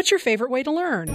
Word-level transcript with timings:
What's 0.00 0.10
your 0.10 0.18
favorite 0.18 0.50
way 0.50 0.62
to 0.62 0.70
learn? 0.70 1.10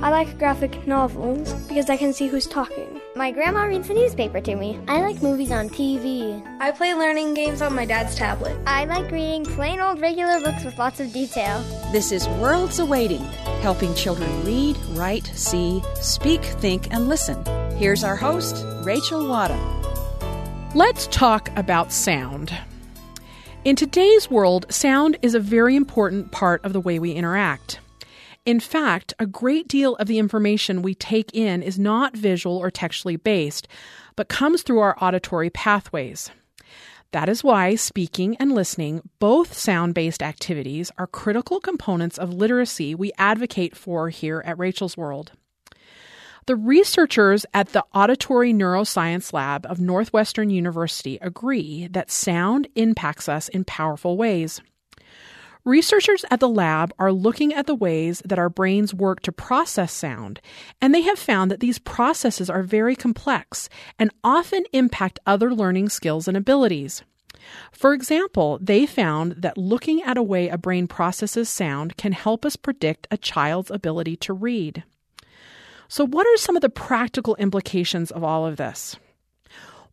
I 0.00 0.10
like 0.10 0.38
graphic 0.38 0.86
novels 0.86 1.52
because 1.64 1.90
I 1.90 1.96
can 1.96 2.12
see 2.12 2.28
who's 2.28 2.46
talking. 2.46 3.00
My 3.16 3.32
grandma 3.32 3.64
reads 3.64 3.88
the 3.88 3.94
newspaper 3.94 4.40
to 4.40 4.54
me. 4.54 4.78
I 4.86 5.00
like 5.00 5.20
movies 5.20 5.50
on 5.50 5.68
TV. 5.68 6.40
I 6.60 6.70
play 6.70 6.94
learning 6.94 7.34
games 7.34 7.62
on 7.62 7.74
my 7.74 7.84
dad's 7.84 8.14
tablet. 8.14 8.56
I 8.64 8.84
like 8.84 9.10
reading 9.10 9.44
plain 9.44 9.80
old 9.80 10.00
regular 10.00 10.40
books 10.40 10.62
with 10.62 10.78
lots 10.78 11.00
of 11.00 11.12
detail. 11.12 11.60
This 11.90 12.12
is 12.12 12.28
Worlds 12.28 12.78
Awaiting, 12.78 13.24
helping 13.60 13.92
children 13.96 14.30
read, 14.44 14.76
write, 14.90 15.26
see, 15.26 15.82
speak, 15.96 16.44
think, 16.44 16.92
and 16.94 17.08
listen. 17.08 17.44
Here's 17.76 18.04
our 18.04 18.14
host, 18.14 18.64
Rachel 18.84 19.26
Wadham. 19.26 19.82
Let's 20.76 21.08
talk 21.08 21.50
about 21.56 21.90
sound. 21.90 22.56
In 23.64 23.74
today's 23.74 24.30
world, 24.30 24.72
sound 24.72 25.18
is 25.22 25.34
a 25.34 25.40
very 25.40 25.74
important 25.74 26.30
part 26.30 26.64
of 26.64 26.72
the 26.72 26.80
way 26.80 27.00
we 27.00 27.14
interact. 27.14 27.80
In 28.48 28.60
fact, 28.60 29.12
a 29.18 29.26
great 29.26 29.68
deal 29.68 29.94
of 29.96 30.06
the 30.06 30.18
information 30.18 30.80
we 30.80 30.94
take 30.94 31.34
in 31.34 31.62
is 31.62 31.78
not 31.78 32.16
visual 32.16 32.56
or 32.56 32.70
textually 32.70 33.16
based, 33.16 33.68
but 34.16 34.30
comes 34.30 34.62
through 34.62 34.78
our 34.78 34.96
auditory 35.04 35.50
pathways. 35.50 36.30
That 37.12 37.28
is 37.28 37.44
why 37.44 37.74
speaking 37.74 38.36
and 38.36 38.54
listening, 38.54 39.02
both 39.18 39.52
sound 39.52 39.92
based 39.92 40.22
activities, 40.22 40.90
are 40.96 41.06
critical 41.06 41.60
components 41.60 42.16
of 42.16 42.32
literacy 42.32 42.94
we 42.94 43.12
advocate 43.18 43.76
for 43.76 44.08
here 44.08 44.42
at 44.46 44.58
Rachel's 44.58 44.96
World. 44.96 45.32
The 46.46 46.56
researchers 46.56 47.44
at 47.52 47.74
the 47.74 47.84
Auditory 47.92 48.54
Neuroscience 48.54 49.34
Lab 49.34 49.66
of 49.66 49.78
Northwestern 49.78 50.48
University 50.48 51.18
agree 51.20 51.86
that 51.88 52.10
sound 52.10 52.66
impacts 52.76 53.28
us 53.28 53.50
in 53.50 53.64
powerful 53.64 54.16
ways. 54.16 54.62
Researchers 55.64 56.24
at 56.30 56.40
the 56.40 56.48
lab 56.48 56.92
are 56.98 57.12
looking 57.12 57.52
at 57.52 57.66
the 57.66 57.74
ways 57.74 58.22
that 58.24 58.38
our 58.38 58.48
brains 58.48 58.94
work 58.94 59.20
to 59.22 59.32
process 59.32 59.92
sound, 59.92 60.40
and 60.80 60.94
they 60.94 61.02
have 61.02 61.18
found 61.18 61.50
that 61.50 61.60
these 61.60 61.78
processes 61.78 62.48
are 62.48 62.62
very 62.62 62.96
complex 62.96 63.68
and 63.98 64.10
often 64.22 64.64
impact 64.72 65.18
other 65.26 65.54
learning 65.54 65.88
skills 65.88 66.28
and 66.28 66.36
abilities. 66.36 67.02
For 67.72 67.92
example, 67.92 68.58
they 68.60 68.86
found 68.86 69.36
that 69.38 69.58
looking 69.58 70.02
at 70.02 70.18
a 70.18 70.22
way 70.22 70.48
a 70.48 70.58
brain 70.58 70.86
processes 70.86 71.48
sound 71.48 71.96
can 71.96 72.12
help 72.12 72.44
us 72.44 72.56
predict 72.56 73.06
a 73.10 73.16
child's 73.16 73.70
ability 73.70 74.16
to 74.16 74.32
read. 74.32 74.84
So, 75.88 76.06
what 76.06 76.26
are 76.26 76.36
some 76.36 76.56
of 76.56 76.62
the 76.62 76.68
practical 76.68 77.34
implications 77.36 78.10
of 78.10 78.22
all 78.22 78.46
of 78.46 78.56
this? 78.56 78.96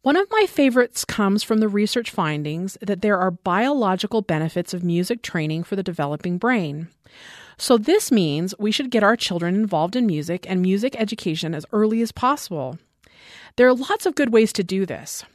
One 0.06 0.17
of 0.17 0.28
my 0.30 0.45
favorites 0.45 1.03
comes 1.03 1.42
from 1.42 1.61
the 1.61 1.67
research 1.67 2.11
findings 2.11 2.78
that 2.80 3.02
there 3.02 3.17
are 3.17 3.31
biological 3.31 4.22
benefits 4.22 4.72
of 4.72 4.84
music 4.84 5.23
training 5.23 5.64
for 5.64 5.75
the 5.75 5.81
developing 5.81 6.38
brain. 6.38 6.89
So, 7.58 7.80
this 7.80 8.12
means 8.12 8.53
we 8.59 8.72
should 8.72 8.92
get 8.92 9.02
our 9.02 9.16
children 9.16 9.56
involved 9.56 9.95
in 9.95 10.06
music 10.06 10.45
and 10.47 10.62
music 10.62 10.95
education 10.95 11.56
as 11.56 11.66
early 11.73 12.03
as 12.03 12.12
possible. 12.12 12.78
There 13.56 13.67
are 13.67 13.73
lots 13.73 14.06
of 14.06 14.14
good 14.14 14.31
ways 14.31 14.53
to 14.53 14.64
do 14.64 14.86
this. 14.86 15.25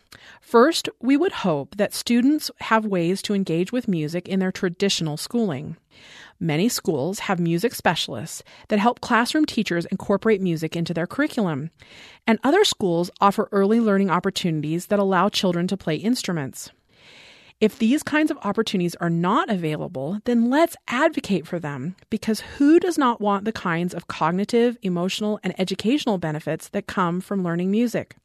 First, 0.41 0.89
we 1.01 1.17
would 1.17 1.33
hope 1.33 1.77
that 1.77 1.93
students 1.93 2.49
have 2.61 2.87
ways 2.87 3.23
to 3.23 3.35
engage 3.35 3.73
with 3.73 3.89
music 3.89 4.29
in 4.29 4.39
their 4.39 4.53
traditional 4.53 5.17
schooling. 5.17 5.79
Many 6.43 6.71
schools 6.71 7.19
have 7.21 7.39
music 7.39 7.75
specialists 7.75 8.43
that 8.69 8.79
help 8.79 9.03
classroom 9.03 9.45
teachers 9.45 9.85
incorporate 9.85 10.41
music 10.41 10.75
into 10.75 10.95
their 10.95 11.07
curriculum, 11.07 11.71
and 12.27 12.39
other 12.43 12.65
schools 12.65 13.11
offer 13.21 13.51
early 13.53 13.79
learning 13.79 14.09
opportunities 14.09 14.87
that 14.87 14.99
allow 14.99 15.29
children 15.29 15.67
to 15.67 15.77
play 15.77 15.97
instruments. 15.97 16.71
If 17.61 17.79
these 17.79 18.03
kinds 18.03 18.31
of 18.31 18.39
opportunities 18.43 18.95
are 18.95 19.11
not 19.11 19.51
available, 19.51 20.19
then 20.25 20.49
let's 20.49 20.79
advocate 20.89 21.47
for 21.47 21.59
them 21.59 21.95
because 22.09 22.41
who 22.41 22.81
does 22.81 22.97
not 22.97 23.21
want 23.21 23.45
the 23.45 23.53
kinds 23.53 23.93
of 23.93 24.09
cognitive, 24.09 24.79
emotional, 24.81 25.39
and 25.45 25.59
educational 25.61 26.17
benefits 26.17 26.71
that 26.71 26.87
come 26.87 27.21
from 27.21 27.45
learning 27.45 27.71
music? 27.71 28.17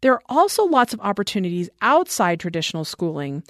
There 0.00 0.14
are 0.14 0.22
also 0.30 0.64
lots 0.64 0.94
of 0.94 1.00
opportunities 1.00 1.68
outside 1.82 2.40
traditional 2.40 2.86
schooling 2.86 3.42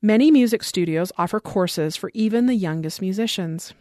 Many 0.00 0.30
music 0.30 0.62
studios 0.62 1.10
offer 1.18 1.40
courses 1.40 1.96
for 1.96 2.12
even 2.14 2.46
the 2.46 2.54
youngest 2.54 3.00
musicians. 3.00 3.74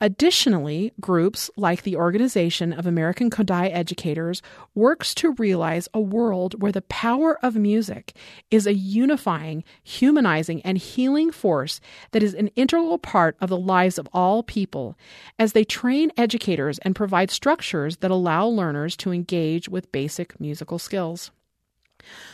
Additionally, 0.00 0.92
groups 1.00 1.52
like 1.56 1.84
the 1.84 1.94
Organization 1.94 2.72
of 2.72 2.84
American 2.84 3.30
Kodály 3.30 3.70
Educators 3.72 4.42
works 4.74 5.14
to 5.14 5.34
realize 5.34 5.88
a 5.94 6.00
world 6.00 6.60
where 6.60 6.72
the 6.72 6.82
power 6.82 7.38
of 7.44 7.54
music 7.54 8.12
is 8.50 8.66
a 8.66 8.74
unifying, 8.74 9.62
humanizing, 9.84 10.60
and 10.62 10.78
healing 10.78 11.30
force 11.30 11.80
that 12.10 12.24
is 12.24 12.34
an 12.34 12.48
integral 12.56 12.98
part 12.98 13.36
of 13.40 13.48
the 13.48 13.56
lives 13.56 13.98
of 13.98 14.08
all 14.12 14.42
people 14.42 14.98
as 15.38 15.52
they 15.52 15.62
train 15.62 16.10
educators 16.16 16.80
and 16.80 16.96
provide 16.96 17.30
structures 17.30 17.98
that 17.98 18.10
allow 18.10 18.46
learners 18.46 18.96
to 18.96 19.12
engage 19.12 19.68
with 19.68 19.92
basic 19.92 20.40
musical 20.40 20.80
skills. 20.80 21.30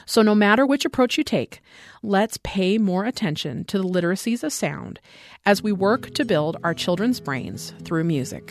So, 0.06 0.22
no 0.22 0.34
matter 0.34 0.64
which 0.64 0.84
approach 0.84 1.18
you 1.18 1.24
take, 1.24 1.60
let's 2.02 2.38
pay 2.42 2.78
more 2.78 3.04
attention 3.04 3.64
to 3.64 3.78
the 3.78 3.84
literacies 3.84 4.42
of 4.42 4.52
sound 4.52 5.00
as 5.44 5.62
we 5.62 5.72
work 5.72 6.14
to 6.14 6.24
build 6.24 6.56
our 6.62 6.74
children's 6.74 7.20
brains 7.20 7.72
through 7.84 8.04
music. 8.04 8.50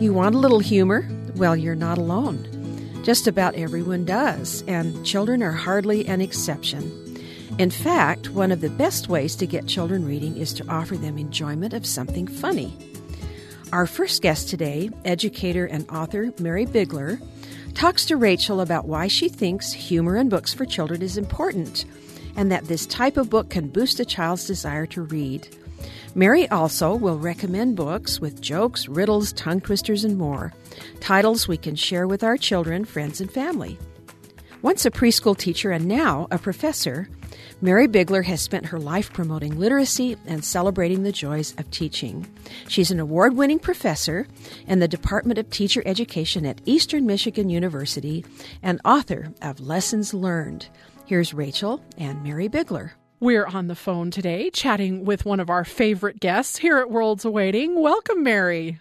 You 0.00 0.12
want 0.12 0.34
a 0.34 0.38
little 0.38 0.60
humor? 0.60 1.08
Well, 1.36 1.56
you're 1.56 1.74
not 1.74 1.98
alone. 1.98 2.46
Just 3.02 3.26
about 3.26 3.54
everyone 3.54 4.04
does, 4.04 4.62
and 4.66 5.06
children 5.06 5.42
are 5.42 5.52
hardly 5.52 6.06
an 6.06 6.20
exception. 6.20 6.90
In 7.58 7.70
fact, 7.70 8.30
one 8.30 8.52
of 8.52 8.60
the 8.60 8.68
best 8.68 9.08
ways 9.08 9.34
to 9.36 9.46
get 9.46 9.66
children 9.66 10.04
reading 10.04 10.36
is 10.36 10.52
to 10.54 10.68
offer 10.68 10.96
them 10.96 11.16
enjoyment 11.16 11.72
of 11.72 11.86
something 11.86 12.26
funny. 12.26 12.76
Our 13.72 13.86
first 13.86 14.20
guest 14.20 14.48
today, 14.50 14.90
educator 15.04 15.64
and 15.64 15.88
author 15.90 16.34
Mary 16.38 16.66
Bigler, 16.66 17.18
talks 17.76 18.06
to 18.06 18.16
Rachel 18.16 18.62
about 18.62 18.88
why 18.88 19.06
she 19.06 19.28
thinks 19.28 19.70
humor 19.70 20.16
in 20.16 20.30
books 20.30 20.54
for 20.54 20.64
children 20.64 21.02
is 21.02 21.18
important 21.18 21.84
and 22.34 22.50
that 22.50 22.64
this 22.64 22.86
type 22.86 23.18
of 23.18 23.28
book 23.28 23.50
can 23.50 23.68
boost 23.68 24.00
a 24.00 24.04
child's 24.04 24.46
desire 24.46 24.86
to 24.86 25.02
read. 25.02 25.46
Mary 26.14 26.48
also 26.48 26.94
will 26.94 27.18
recommend 27.18 27.76
books 27.76 28.18
with 28.18 28.40
jokes, 28.40 28.88
riddles, 28.88 29.30
tongue 29.34 29.60
twisters, 29.60 30.04
and 30.04 30.16
more. 30.16 30.54
Titles 31.00 31.46
we 31.46 31.58
can 31.58 31.76
share 31.76 32.06
with 32.06 32.24
our 32.24 32.38
children, 32.38 32.86
friends, 32.86 33.20
and 33.20 33.30
family. 33.30 33.78
Once 34.62 34.86
a 34.86 34.90
preschool 34.90 35.36
teacher 35.36 35.70
and 35.70 35.84
now 35.84 36.26
a 36.30 36.38
professor, 36.38 37.10
Mary 37.60 37.86
Bigler 37.86 38.22
has 38.22 38.40
spent 38.40 38.66
her 38.66 38.78
life 38.78 39.12
promoting 39.12 39.58
literacy 39.58 40.16
and 40.26 40.44
celebrating 40.44 41.02
the 41.02 41.12
joys 41.12 41.54
of 41.58 41.70
teaching. 41.70 42.26
She's 42.68 42.90
an 42.90 43.00
award 43.00 43.34
winning 43.34 43.58
professor 43.58 44.26
in 44.66 44.78
the 44.78 44.88
Department 44.88 45.38
of 45.38 45.50
Teacher 45.50 45.82
Education 45.86 46.44
at 46.44 46.60
Eastern 46.64 47.06
Michigan 47.06 47.48
University 47.48 48.24
and 48.62 48.80
author 48.84 49.32
of 49.42 49.60
Lessons 49.60 50.12
Learned. 50.12 50.68
Here's 51.06 51.32
Rachel 51.32 51.82
and 51.96 52.22
Mary 52.22 52.48
Bigler. 52.48 52.92
We're 53.20 53.46
on 53.46 53.68
the 53.68 53.74
phone 53.74 54.10
today 54.10 54.50
chatting 54.50 55.06
with 55.06 55.24
one 55.24 55.40
of 55.40 55.48
our 55.48 55.64
favorite 55.64 56.20
guests 56.20 56.58
here 56.58 56.76
at 56.78 56.90
Worlds 56.90 57.24
Awaiting. 57.24 57.80
Welcome, 57.80 58.22
Mary. 58.22 58.80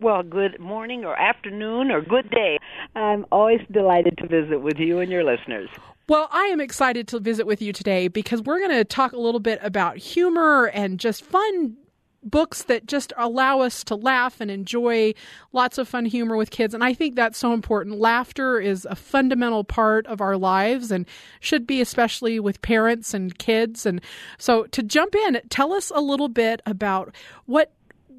Well, 0.00 0.22
good 0.22 0.60
morning 0.60 1.04
or 1.04 1.18
afternoon 1.18 1.90
or 1.90 2.00
good 2.00 2.30
day. 2.30 2.58
I'm 2.94 3.26
always 3.32 3.60
delighted 3.72 4.18
to 4.18 4.28
visit 4.28 4.60
with 4.60 4.78
you 4.78 5.00
and 5.00 5.10
your 5.10 5.24
listeners. 5.24 5.68
Well, 6.06 6.28
I 6.30 6.44
am 6.46 6.60
excited 6.60 7.08
to 7.08 7.18
visit 7.18 7.46
with 7.46 7.62
you 7.62 7.72
today 7.72 8.08
because 8.08 8.42
we're 8.42 8.58
going 8.58 8.76
to 8.76 8.84
talk 8.84 9.12
a 9.12 9.18
little 9.18 9.40
bit 9.40 9.58
about 9.62 9.96
humor 9.96 10.66
and 10.66 11.00
just 11.00 11.24
fun 11.24 11.78
books 12.22 12.64
that 12.64 12.84
just 12.84 13.14
allow 13.16 13.60
us 13.60 13.82
to 13.84 13.94
laugh 13.94 14.38
and 14.38 14.50
enjoy 14.50 15.14
lots 15.54 15.78
of 15.78 15.88
fun 15.88 16.04
humor 16.04 16.36
with 16.36 16.50
kids. 16.50 16.74
And 16.74 16.84
I 16.84 16.92
think 16.92 17.14
that's 17.14 17.38
so 17.38 17.54
important. 17.54 17.98
Laughter 18.00 18.60
is 18.60 18.84
a 18.84 18.94
fundamental 18.94 19.64
part 19.64 20.06
of 20.06 20.20
our 20.20 20.36
lives 20.36 20.90
and 20.90 21.06
should 21.40 21.66
be, 21.66 21.80
especially 21.80 22.38
with 22.38 22.60
parents 22.60 23.14
and 23.14 23.38
kids. 23.38 23.86
And 23.86 24.02
so, 24.36 24.64
to 24.64 24.82
jump 24.82 25.14
in, 25.14 25.40
tell 25.48 25.72
us 25.72 25.90
a 25.94 26.02
little 26.02 26.28
bit 26.28 26.60
about 26.66 27.14
what 27.46 27.72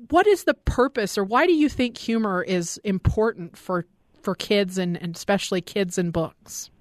what 0.10 0.26
is 0.26 0.46
the 0.46 0.54
purpose 0.56 1.20
or 1.20 1.24
why 1.24 1.46
do 1.46 1.54
you 1.54 1.70
think 1.70 1.98
humor 1.98 2.42
is 2.42 2.80
important 2.84 3.58
for 3.58 3.86
for 4.24 4.34
kids 4.34 4.80
and, 4.80 5.00
and 5.00 5.16
especially 5.16 5.62
kids 5.62 6.00
in 6.00 6.10
books? 6.10 6.72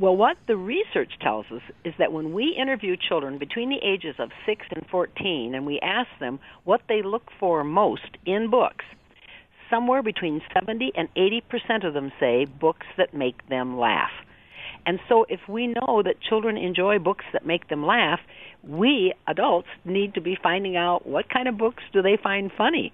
Well, 0.00 0.16
what 0.16 0.36
the 0.46 0.56
research 0.56 1.14
tells 1.20 1.46
us 1.50 1.62
is 1.84 1.92
that 1.98 2.12
when 2.12 2.32
we 2.32 2.56
interview 2.56 2.96
children 2.96 3.36
between 3.36 3.68
the 3.68 3.84
ages 3.84 4.14
of 4.20 4.30
6 4.46 4.66
and 4.70 4.86
14 4.88 5.56
and 5.56 5.66
we 5.66 5.80
ask 5.80 6.08
them 6.20 6.38
what 6.62 6.82
they 6.88 7.02
look 7.02 7.24
for 7.40 7.64
most 7.64 8.16
in 8.24 8.48
books, 8.48 8.84
somewhere 9.68 10.04
between 10.04 10.40
70 10.54 10.92
and 10.94 11.08
80% 11.16 11.84
of 11.84 11.94
them 11.94 12.12
say 12.20 12.44
books 12.44 12.86
that 12.96 13.12
make 13.12 13.48
them 13.48 13.76
laugh. 13.76 14.12
And 14.86 15.00
so 15.08 15.26
if 15.28 15.40
we 15.48 15.66
know 15.66 16.02
that 16.04 16.20
children 16.20 16.56
enjoy 16.56 17.00
books 17.00 17.24
that 17.32 17.44
make 17.44 17.66
them 17.68 17.84
laugh, 17.84 18.20
we 18.62 19.14
adults 19.26 19.68
need 19.84 20.14
to 20.14 20.20
be 20.20 20.38
finding 20.40 20.76
out 20.76 21.08
what 21.08 21.28
kind 21.28 21.48
of 21.48 21.58
books 21.58 21.82
do 21.92 22.02
they 22.02 22.16
find 22.22 22.52
funny. 22.56 22.92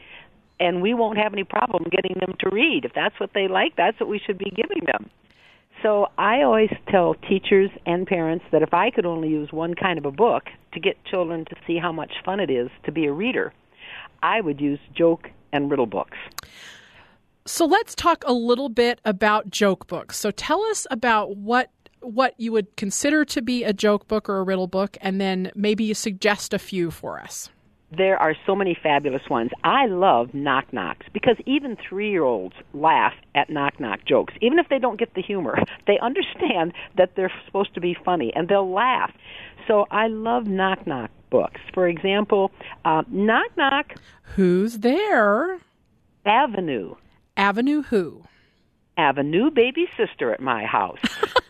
And 0.59 0.81
we 0.81 0.95
won't 0.95 1.19
have 1.19 1.35
any 1.35 1.45
problem 1.45 1.85
getting 1.91 2.17
them 2.19 2.35
to 2.41 2.49
read. 2.51 2.87
If 2.87 2.93
that's 2.95 3.21
what 3.21 3.31
they 3.35 3.47
like, 3.47 3.77
that's 3.77 4.01
what 4.01 4.09
we 4.09 4.21
should 4.25 4.39
be 4.39 4.51
giving 4.51 4.87
them. 4.87 5.11
So 5.85 6.07
I 6.17 6.41
always 6.41 6.71
tell 6.89 7.13
teachers 7.29 7.69
and 7.85 8.07
parents 8.07 8.47
that 8.53 8.63
if 8.63 8.73
I 8.73 8.89
could 8.89 9.05
only 9.05 9.29
use 9.29 9.53
one 9.53 9.75
kind 9.75 9.99
of 9.99 10.07
a 10.07 10.11
book 10.11 10.45
to 10.73 10.81
get 10.81 10.97
children 11.05 11.45
to 11.45 11.57
see 11.67 11.77
how 11.77 11.93
much 11.93 12.11
fun 12.25 12.41
it 12.41 12.49
is 12.49 12.71
to 12.87 12.91
be 12.91 13.05
a 13.05 13.13
reader, 13.13 13.53
I 14.23 14.41
would 14.41 14.63
use 14.63 14.79
joke 14.97 15.29
and 15.53 15.71
riddle 15.71 15.85
books. 15.85 16.17
So 17.45 17.67
let's 17.67 17.95
talk 17.95 18.25
a 18.27 18.33
little 18.33 18.71
bit 18.71 18.99
about 19.05 19.51
joke 19.51 19.87
books. 19.87 20.19
So 20.19 20.31
tell 20.31 20.63
us 20.63 20.87
about 20.91 21.37
what 21.37 21.71
what 22.01 22.35
you 22.39 22.53
would 22.53 22.77
consider 22.77 23.25
to 23.27 23.43
be 23.43 23.65
a 23.65 23.73
joke 23.75 24.09
book 24.09 24.29
or 24.29 24.39
a 24.39 24.43
riddle 24.43 24.67
book 24.67 24.97
and 25.03 25.21
then 25.21 25.51
maybe 25.55 25.93
suggest 25.93 26.55
a 26.55 26.59
few 26.59 26.91
for 26.91 27.21
us. 27.21 27.51
There 27.97 28.17
are 28.21 28.35
so 28.47 28.57
many 28.57 28.77
fabulous 28.81 29.29
ones. 29.31 29.51
I 29.63 29.87
love 29.87 30.35
knock 30.35 30.73
knocks 30.73 31.07
because 31.13 31.37
even 31.47 31.77
three 31.77 32.11
year 32.11 32.25
olds 32.25 32.55
laugh 32.73 33.13
at 33.35 33.51
knock 33.51 33.79
knock 33.79 34.05
jokes. 34.05 34.35
Even 34.41 34.59
if 34.59 34.69
they 34.69 34.79
don't 34.79 34.99
get 34.99 35.15
the 35.15 35.23
humor, 35.23 35.59
they 35.87 35.99
understand 36.01 36.73
that 36.97 37.15
they're 37.15 37.33
supposed 37.47 37.75
to 37.75 37.81
be 37.81 37.97
funny 38.05 38.33
and 38.35 38.49
they'll 38.49 38.71
laugh. 38.73 39.13
So 39.69 39.87
I 39.91 40.09
love 40.09 40.47
knock 40.47 40.87
knock 40.87 41.11
books. 41.31 41.61
For 41.73 41.87
example, 41.89 42.51
uh, 42.85 43.03
knock 43.09 43.57
knock. 43.57 43.95
Who's 44.35 44.79
there? 44.79 45.59
Avenue. 46.27 46.97
Avenue 47.37 47.83
who? 47.83 48.23
Avenue 48.97 49.51
baby 49.51 49.87
sister 49.97 50.33
at 50.33 50.41
my 50.41 50.65
house. 50.65 51.01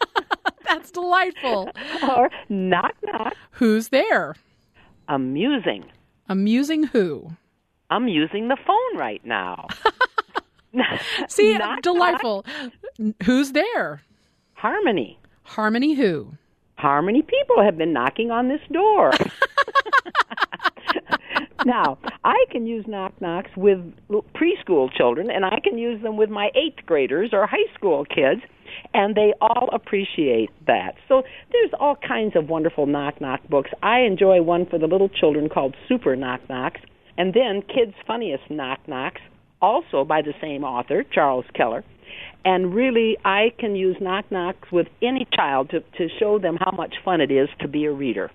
That's 0.64 0.90
delightful. 0.90 1.70
or 2.02 2.30
knock 2.48 2.94
knock. 3.02 3.34
Who's 3.52 3.88
there? 3.88 4.34
Amusing. 5.08 5.84
Amusing 6.28 6.84
who? 6.84 7.32
I'm 7.90 8.08
using 8.08 8.48
the 8.48 8.56
phone 8.66 8.98
right 8.98 9.24
now. 9.24 9.68
See, 11.28 11.58
delightful. 11.82 12.44
Who's 13.24 13.52
there? 13.52 14.02
Harmony. 14.54 15.18
Harmony 15.42 15.94
who? 15.94 16.32
Harmony 16.76 17.22
people 17.22 17.62
have 17.62 17.78
been 17.78 17.92
knocking 17.92 18.30
on 18.30 18.48
this 18.48 18.60
door. 18.72 19.12
now, 21.64 21.98
I 22.24 22.44
can 22.50 22.66
use 22.66 22.84
knock 22.88 23.12
knocks 23.20 23.50
with 23.56 23.78
preschool 24.34 24.92
children, 24.92 25.30
and 25.30 25.44
I 25.44 25.60
can 25.62 25.78
use 25.78 26.02
them 26.02 26.16
with 26.16 26.30
my 26.30 26.50
eighth 26.54 26.84
graders 26.86 27.30
or 27.32 27.46
high 27.46 27.72
school 27.74 28.04
kids, 28.04 28.40
and 28.94 29.14
they 29.14 29.34
all 29.40 29.68
appreciate 29.72 30.50
that. 30.66 30.94
So 31.08 31.22
there's 31.52 31.72
all 31.78 31.96
kinds 31.96 32.36
of 32.36 32.48
wonderful 32.48 32.86
knock 32.86 33.20
knock 33.20 33.46
books. 33.48 33.70
I 33.82 34.00
enjoy 34.00 34.40
one 34.40 34.66
for 34.66 34.78
the 34.78 34.86
little 34.86 35.08
children 35.08 35.48
called 35.48 35.74
Super 35.88 36.16
Knock 36.16 36.40
Knocks, 36.48 36.80
and 37.18 37.34
then 37.34 37.62
Kids' 37.62 37.94
Funniest 38.06 38.50
Knock 38.50 38.78
Knocks, 38.86 39.20
also 39.60 40.04
by 40.04 40.22
the 40.22 40.32
same 40.40 40.64
author, 40.64 41.04
Charles 41.12 41.44
Keller. 41.54 41.84
And 42.44 42.74
really, 42.74 43.16
I 43.24 43.52
can 43.58 43.74
use 43.74 43.96
knock 44.00 44.30
knocks 44.30 44.70
with 44.70 44.86
any 45.02 45.26
child 45.34 45.70
to, 45.70 45.80
to 45.80 46.08
show 46.18 46.38
them 46.38 46.56
how 46.60 46.70
much 46.70 46.94
fun 47.04 47.20
it 47.20 47.30
is 47.30 47.48
to 47.60 47.68
be 47.68 47.86
a 47.86 47.92
reader 47.92 48.30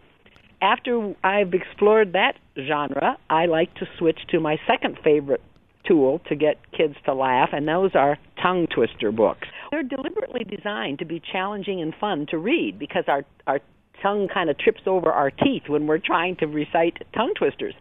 after 0.61 1.15
I've 1.23 1.53
explored 1.53 2.13
that 2.13 2.33
genre, 2.57 3.17
I 3.29 3.45
like 3.45 3.73
to 3.75 3.85
switch 3.97 4.19
to 4.31 4.39
my 4.39 4.57
second 4.67 4.97
favorite 5.03 5.41
tool 5.85 6.19
to 6.27 6.35
get 6.35 6.57
kids 6.71 6.95
to 7.05 7.13
laugh, 7.13 7.49
and 7.51 7.67
those 7.67 7.91
are 7.95 8.17
tongue 8.41 8.67
twister 8.67 9.11
books. 9.11 9.47
They're 9.71 9.83
deliberately 9.83 10.43
designed 10.43 10.99
to 10.99 11.05
be 11.05 11.21
challenging 11.31 11.81
and 11.81 11.93
fun 11.99 12.27
to 12.31 12.37
read 12.37 12.79
because 12.79 13.05
our 13.07 13.23
our 13.47 13.59
tongue 14.01 14.27
kind 14.33 14.49
of 14.49 14.57
trips 14.57 14.81
over 14.85 15.11
our 15.11 15.31
teeth 15.31 15.63
when 15.67 15.87
we're 15.87 15.97
trying 15.97 16.35
to 16.37 16.47
recite 16.47 16.97
tongue 17.13 17.33
twisters. 17.37 17.73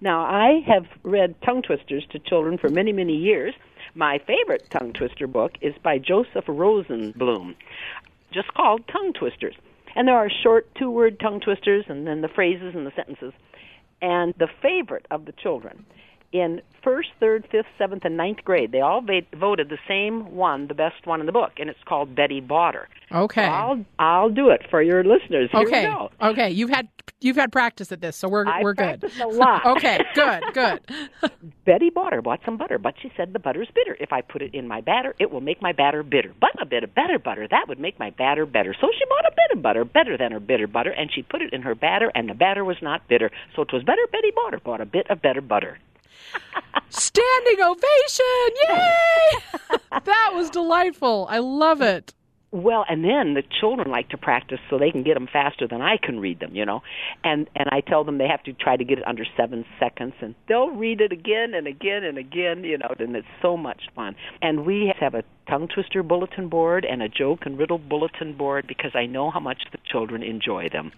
Now, 0.00 0.22
I 0.22 0.60
have 0.66 0.86
read 1.02 1.34
tongue 1.42 1.62
twisters 1.62 2.06
to 2.10 2.18
children 2.18 2.58
for 2.58 2.68
many, 2.68 2.92
many 2.92 3.14
years. 3.14 3.54
My 3.94 4.18
favorite 4.26 4.68
tongue 4.70 4.92
twister 4.92 5.26
book 5.26 5.52
is 5.60 5.74
by 5.82 5.98
Joseph 5.98 6.46
Rosenbloom, 6.46 7.54
just 8.32 8.52
called 8.54 8.86
Tongue 8.88 9.12
Twisters. 9.14 9.54
And 9.94 10.06
there 10.06 10.16
are 10.16 10.30
short 10.42 10.68
two 10.74 10.90
word 10.90 11.18
tongue 11.18 11.40
twisters 11.40 11.86
and 11.88 12.06
then 12.06 12.20
the 12.20 12.28
phrases 12.28 12.74
and 12.74 12.86
the 12.86 12.92
sentences. 12.94 13.32
And 14.02 14.34
the 14.38 14.48
favorite 14.60 15.06
of 15.10 15.24
the 15.24 15.32
children 15.32 15.86
in 16.32 16.60
first, 16.82 17.08
third, 17.18 17.48
fifth, 17.50 17.66
seventh, 17.78 18.04
and 18.04 18.16
ninth 18.16 18.38
grade, 18.44 18.70
they 18.70 18.80
all 18.80 19.04
voted 19.34 19.68
the 19.68 19.78
same 19.88 20.36
one, 20.36 20.68
the 20.68 20.74
best 20.74 21.04
one 21.04 21.20
in 21.20 21.26
the 21.26 21.32
book, 21.32 21.52
and 21.58 21.68
it's 21.68 21.82
called 21.84 22.14
Betty 22.14 22.40
Botter. 22.40 22.84
Okay, 23.12 23.44
so 23.44 23.50
I'll 23.50 23.84
I'll 23.98 24.30
do 24.30 24.50
it 24.50 24.62
for 24.70 24.82
your 24.82 25.02
listeners. 25.04 25.50
Here 25.52 25.60
okay, 25.62 25.92
okay, 26.22 26.50
you've 26.50 26.70
had 26.70 26.88
you've 27.20 27.36
had 27.36 27.50
practice 27.52 27.90
at 27.92 28.00
this, 28.00 28.16
so 28.16 28.28
we're 28.28 28.46
I 28.46 28.62
we're 28.62 28.74
good. 28.74 29.04
a 29.20 29.26
lot. 29.26 29.66
okay, 29.76 30.00
good, 30.14 30.42
good. 30.54 30.80
Betty 31.64 31.90
Botter 31.90 32.22
bought 32.22 32.40
some 32.44 32.56
butter, 32.56 32.78
but 32.78 32.94
she 33.00 33.12
said 33.16 33.32
the 33.32 33.38
butter's 33.38 33.68
bitter. 33.74 33.96
If 33.98 34.12
I 34.12 34.20
put 34.20 34.42
it 34.42 34.54
in 34.54 34.68
my 34.68 34.80
batter, 34.80 35.14
it 35.18 35.30
will 35.30 35.40
make 35.40 35.60
my 35.60 35.72
batter 35.72 36.02
bitter. 36.02 36.32
But 36.40 36.50
a 36.60 36.66
bit 36.66 36.84
of 36.84 36.94
better 36.94 37.18
butter 37.18 37.46
that 37.50 37.66
would 37.68 37.80
make 37.80 37.98
my 37.98 38.10
batter 38.10 38.46
better. 38.46 38.74
So 38.80 38.88
she 38.96 39.04
bought 39.08 39.26
a 39.26 39.34
bit 39.34 39.56
of 39.56 39.62
butter, 39.62 39.84
better 39.84 40.16
than 40.16 40.32
her 40.32 40.40
bitter 40.40 40.66
butter, 40.66 40.90
and 40.90 41.10
she 41.12 41.22
put 41.22 41.42
it 41.42 41.52
in 41.52 41.62
her 41.62 41.74
batter, 41.74 42.10
and 42.14 42.28
the 42.28 42.34
batter 42.34 42.64
was 42.64 42.76
not 42.82 43.08
bitter. 43.08 43.30
So 43.54 43.62
it 43.62 43.72
was 43.72 43.82
better. 43.82 44.02
Betty 44.10 44.30
Botter 44.32 44.62
bought 44.62 44.80
a 44.80 44.86
bit 44.86 45.10
of 45.10 45.22
better 45.22 45.40
butter. 45.40 45.78
Standing 46.88 47.62
ovation! 47.62 48.48
Yay! 48.68 49.78
that 50.04 50.32
was 50.34 50.50
delightful. 50.50 51.26
I 51.30 51.38
love 51.38 51.82
it. 51.82 52.14
Well, 52.52 52.86
and 52.88 53.04
then 53.04 53.34
the 53.34 53.42
children 53.60 53.90
like 53.90 54.08
to 54.10 54.16
practice 54.16 54.60
so 54.70 54.78
they 54.78 54.90
can 54.90 55.02
get 55.02 55.14
them 55.14 55.26
faster 55.30 55.66
than 55.66 55.82
I 55.82 55.98
can 55.98 56.20
read 56.20 56.40
them, 56.40 56.54
you 56.54 56.64
know. 56.64 56.82
And 57.24 57.50
and 57.56 57.68
I 57.70 57.80
tell 57.80 58.04
them 58.04 58.18
they 58.18 58.28
have 58.28 58.42
to 58.44 58.52
try 58.52 58.76
to 58.76 58.84
get 58.84 58.98
it 58.98 59.06
under 59.06 59.26
7 59.36 59.64
seconds 59.80 60.14
and 60.20 60.34
they'll 60.48 60.70
read 60.70 61.00
it 61.00 61.12
again 61.12 61.54
and 61.54 61.66
again 61.66 62.04
and 62.04 62.16
again, 62.16 62.64
you 62.64 62.78
know, 62.78 62.94
and 62.98 63.16
it's 63.16 63.26
so 63.42 63.56
much 63.56 63.82
fun. 63.94 64.14
And 64.40 64.64
we 64.64 64.92
have 64.98 65.14
a 65.14 65.24
tongue 65.48 65.68
twister 65.68 66.02
bulletin 66.02 66.48
board 66.48 66.86
and 66.86 67.02
a 67.02 67.08
joke 67.08 67.46
and 67.46 67.58
riddle 67.58 67.78
bulletin 67.78 68.32
board 68.34 68.66
because 68.66 68.92
I 68.94 69.06
know 69.06 69.30
how 69.30 69.40
much 69.40 69.64
the 69.72 69.78
children 69.84 70.22
enjoy 70.22 70.68
them. 70.68 70.92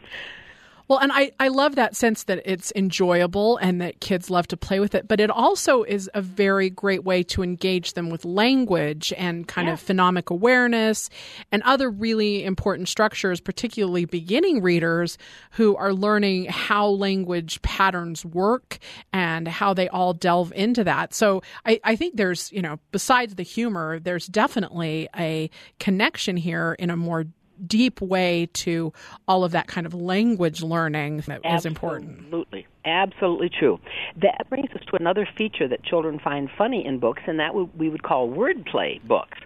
Well, 0.89 1.01
and 1.01 1.13
I, 1.13 1.33
I 1.39 1.49
love 1.49 1.75
that 1.75 1.95
sense 1.95 2.25
that 2.25 2.41
it's 2.47 2.73
enjoyable 2.75 3.59
and 3.59 3.81
that 3.83 4.01
kids 4.01 4.31
love 4.31 4.49
to 4.49 4.57
play 4.57 4.81
with 4.81 4.95
it, 4.95 5.07
but 5.07 5.21
it 5.21 5.29
also 5.31 5.83
is 5.83 6.11
a 6.15 6.23
very 6.23 6.71
great 6.71 7.05
way 7.05 7.23
to 7.25 7.43
engage 7.43 7.93
them 7.93 8.09
with 8.09 8.25
language 8.25 9.13
and 9.19 9.47
kind 9.47 9.69
yeah. 9.69 9.75
of 9.75 9.83
phonemic 9.83 10.31
awareness 10.31 11.11
and 11.53 11.63
other 11.65 11.91
really 11.91 12.43
important 12.43 12.89
structures, 12.89 13.39
particularly 13.39 14.07
beginning 14.07 14.63
readers 14.63 15.19
who 15.53 15.77
are 15.77 15.93
learning 15.93 16.47
how 16.47 16.87
language 16.87 17.61
patterns 17.61 18.25
work 18.25 18.79
and 19.13 19.47
how 19.47 19.75
they 19.75 19.89
all 19.89 20.15
delve 20.15 20.55
into 20.55 20.85
that. 20.85 21.13
So 21.13 21.43
I, 21.67 21.81
I 21.85 21.97
think 21.97 22.17
there's, 22.17 22.51
you 22.51 22.63
know, 22.63 22.79
besides 22.93 23.35
the 23.35 23.43
humor, 23.43 23.99
there's 23.99 24.27
definitely 24.27 25.11
a 25.15 25.51
connection 25.79 26.39
here 26.39 26.75
in 26.79 26.89
a 26.89 26.97
more 26.97 27.27
deep 27.67 28.01
way 28.01 28.49
to 28.55 28.93
all 29.27 29.45
of 29.45 29.53
that 29.53 29.67
kind 29.67 29.87
of 29.87 29.95
language 29.95 30.63
learning 30.63 31.19
that 31.27 31.41
Absolutely. 31.45 31.57
is 31.57 31.67
important. 31.67 32.19
Absolutely. 32.19 32.67
Absolutely 32.85 33.51
true. 33.51 33.79
That 34.23 34.49
brings 34.49 34.71
us 34.71 34.83
to 34.91 34.97
another 34.97 35.29
feature 35.37 35.69
that 35.69 35.85
children 35.85 36.19
find 36.19 36.49
funny 36.57 36.85
in 36.87 36.99
books, 36.99 37.23
and 37.27 37.39
that 37.39 37.55
we 37.55 37.89
would 37.89 38.03
call 38.03 38.29
wordplay 38.29 39.03
books. 39.07 39.39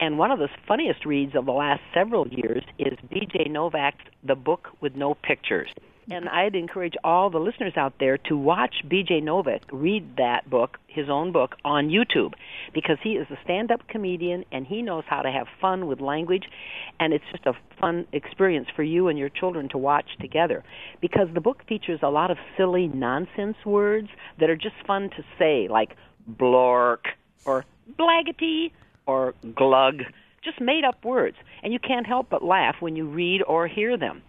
And 0.00 0.18
one 0.18 0.32
of 0.32 0.40
the 0.40 0.48
funniest 0.66 1.06
reads 1.06 1.36
of 1.36 1.46
the 1.46 1.52
last 1.52 1.80
several 1.94 2.26
years 2.26 2.64
is 2.78 2.98
B.J. 3.08 3.48
Novak's 3.50 4.04
The 4.24 4.34
Book 4.34 4.70
with 4.80 4.96
No 4.96 5.14
Pictures. 5.14 5.70
And 6.10 6.28
I'd 6.28 6.56
encourage 6.56 6.94
all 7.04 7.30
the 7.30 7.38
listeners 7.38 7.74
out 7.76 7.94
there 8.00 8.18
to 8.18 8.36
watch 8.36 8.82
B.J. 8.88 9.20
Novak 9.20 9.62
read 9.70 10.16
that 10.16 10.50
book, 10.50 10.78
his 10.88 11.08
own 11.08 11.30
book, 11.30 11.54
on 11.64 11.90
YouTube, 11.90 12.34
because 12.74 12.98
he 13.02 13.10
is 13.10 13.30
a 13.30 13.38
stand-up 13.44 13.86
comedian 13.86 14.44
and 14.50 14.66
he 14.66 14.82
knows 14.82 15.04
how 15.06 15.22
to 15.22 15.30
have 15.30 15.46
fun 15.60 15.86
with 15.86 16.00
language, 16.00 16.44
and 16.98 17.12
it's 17.12 17.24
just 17.30 17.46
a 17.46 17.52
fun 17.80 18.06
experience 18.12 18.66
for 18.74 18.82
you 18.82 19.06
and 19.06 19.16
your 19.16 19.28
children 19.28 19.68
to 19.68 19.78
watch 19.78 20.16
together. 20.20 20.64
Because 21.00 21.28
the 21.32 21.40
book 21.40 21.62
features 21.68 22.00
a 22.02 22.10
lot 22.10 22.32
of 22.32 22.38
silly 22.56 22.88
nonsense 22.88 23.56
words 23.64 24.08
that 24.40 24.50
are 24.50 24.56
just 24.56 24.76
fun 24.84 25.08
to 25.10 25.24
say, 25.38 25.68
like 25.68 25.96
blork 26.28 27.06
or 27.44 27.64
blaggety 27.96 28.72
or 29.06 29.34
glug, 29.54 30.02
just 30.42 30.60
made 30.60 30.84
up 30.84 31.04
words, 31.04 31.36
and 31.62 31.72
you 31.72 31.78
can't 31.78 32.08
help 32.08 32.28
but 32.28 32.42
laugh 32.44 32.74
when 32.80 32.96
you 32.96 33.06
read 33.06 33.40
or 33.46 33.68
hear 33.68 33.96
them. 33.96 34.20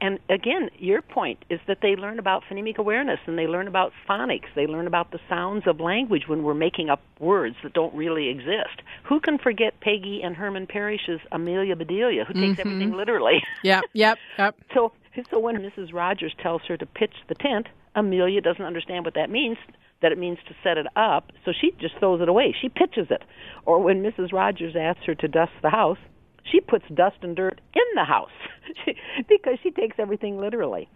And 0.00 0.18
again, 0.28 0.70
your 0.78 1.02
point 1.02 1.44
is 1.50 1.60
that 1.66 1.78
they 1.82 1.96
learn 1.96 2.18
about 2.18 2.44
phonemic 2.48 2.76
awareness 2.78 3.18
and 3.26 3.36
they 3.36 3.46
learn 3.46 3.66
about 3.66 3.92
phonics. 4.08 4.46
They 4.54 4.66
learn 4.66 4.86
about 4.86 5.10
the 5.10 5.18
sounds 5.28 5.66
of 5.66 5.80
language 5.80 6.28
when 6.28 6.44
we're 6.44 6.54
making 6.54 6.88
up 6.88 7.00
words 7.18 7.56
that 7.62 7.72
don't 7.72 7.94
really 7.94 8.28
exist. 8.28 8.82
Who 9.04 9.18
can 9.18 9.38
forget 9.38 9.80
Peggy 9.80 10.20
and 10.22 10.36
Herman 10.36 10.66
Parish's 10.66 11.20
Amelia 11.32 11.74
Bedelia, 11.74 12.24
who 12.24 12.34
takes 12.34 12.60
mm-hmm. 12.60 12.60
everything 12.60 12.92
literally? 12.92 13.42
Yep, 13.64 13.84
yep, 13.92 14.18
yep. 14.38 14.54
so, 14.74 14.92
so 15.30 15.40
when 15.40 15.56
Mrs. 15.56 15.92
Rogers 15.92 16.32
tells 16.40 16.62
her 16.68 16.76
to 16.76 16.86
pitch 16.86 17.14
the 17.28 17.34
tent, 17.34 17.66
Amelia 17.96 18.40
doesn't 18.40 18.64
understand 18.64 19.04
what 19.04 19.14
that 19.14 19.30
means 19.30 19.56
that 20.00 20.12
it 20.12 20.18
means 20.18 20.38
to 20.46 20.54
set 20.62 20.78
it 20.78 20.86
up, 20.96 21.32
so 21.44 21.52
she 21.58 21.72
just 21.80 21.96
throws 21.98 22.20
it 22.20 22.28
away. 22.28 22.54
She 22.60 22.68
pitches 22.68 23.08
it. 23.10 23.22
Or 23.66 23.82
when 23.82 24.02
Mrs. 24.02 24.32
Rogers 24.32 24.74
asks 24.78 25.04
her 25.06 25.14
to 25.16 25.28
dust 25.28 25.52
the 25.62 25.70
house, 25.70 25.98
she 26.50 26.60
puts 26.60 26.84
dust 26.94 27.16
and 27.22 27.36
dirt 27.36 27.60
in 27.74 27.82
the 27.94 28.04
house 28.04 28.30
because 29.28 29.58
she 29.62 29.70
takes 29.70 29.96
everything 29.98 30.38
literally. 30.38 30.88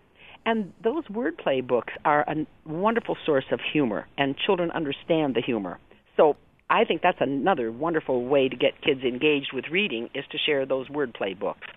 And 0.45 0.73
those 0.83 1.05
wordplay 1.05 1.65
books 1.65 1.93
are 2.05 2.23
a 2.23 2.47
wonderful 2.67 3.17
source 3.25 3.45
of 3.53 3.61
humor, 3.73 4.09
and 4.19 4.37
children 4.37 4.71
understand 4.73 5.37
the 5.37 5.41
humor. 5.41 5.79
So 6.17 6.37
I 6.69 6.85
think 6.85 7.03
that's 7.03 7.21
another 7.21 7.71
wonderful 7.71 8.25
way 8.25 8.49
to 8.49 8.57
get 8.57 8.81
kids 8.83 9.03
engaged 9.03 9.53
with 9.53 9.67
reading 9.71 10.11
is 10.15 10.25
to 10.33 10.39
share 10.39 10.67
those 10.67 10.89
wordplay 10.89 11.39
books. 11.39 11.69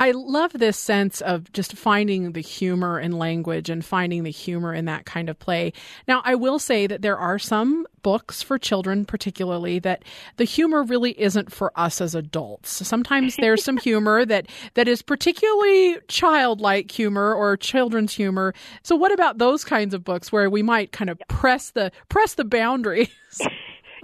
I 0.00 0.12
love 0.12 0.52
this 0.52 0.78
sense 0.78 1.20
of 1.20 1.52
just 1.52 1.76
finding 1.76 2.30
the 2.30 2.40
humor 2.40 3.00
in 3.00 3.12
language 3.12 3.68
and 3.68 3.84
finding 3.84 4.22
the 4.22 4.30
humor 4.30 4.72
in 4.72 4.84
that 4.84 5.06
kind 5.06 5.28
of 5.28 5.40
play. 5.40 5.72
Now, 6.06 6.22
I 6.24 6.36
will 6.36 6.60
say 6.60 6.86
that 6.86 7.02
there 7.02 7.18
are 7.18 7.36
some 7.36 7.84
books 8.02 8.40
for 8.40 8.58
children, 8.58 9.04
particularly, 9.04 9.80
that 9.80 10.04
the 10.36 10.44
humor 10.44 10.84
really 10.84 11.20
isn't 11.20 11.50
for 11.50 11.72
us 11.74 12.00
as 12.00 12.14
adults. 12.14 12.86
Sometimes 12.86 13.34
there's 13.36 13.64
some 13.64 13.76
humor 13.76 14.24
that, 14.26 14.46
that 14.74 14.86
is 14.86 15.02
particularly 15.02 15.96
childlike 16.06 16.92
humor 16.92 17.34
or 17.34 17.56
children's 17.56 18.14
humor. 18.14 18.54
So, 18.84 18.94
what 18.94 19.10
about 19.10 19.38
those 19.38 19.64
kinds 19.64 19.94
of 19.94 20.04
books 20.04 20.30
where 20.30 20.48
we 20.48 20.62
might 20.62 20.92
kind 20.92 21.10
of 21.10 21.20
press 21.28 21.70
the 21.70 21.90
press 22.08 22.34
the 22.34 22.44
boundaries? 22.44 23.08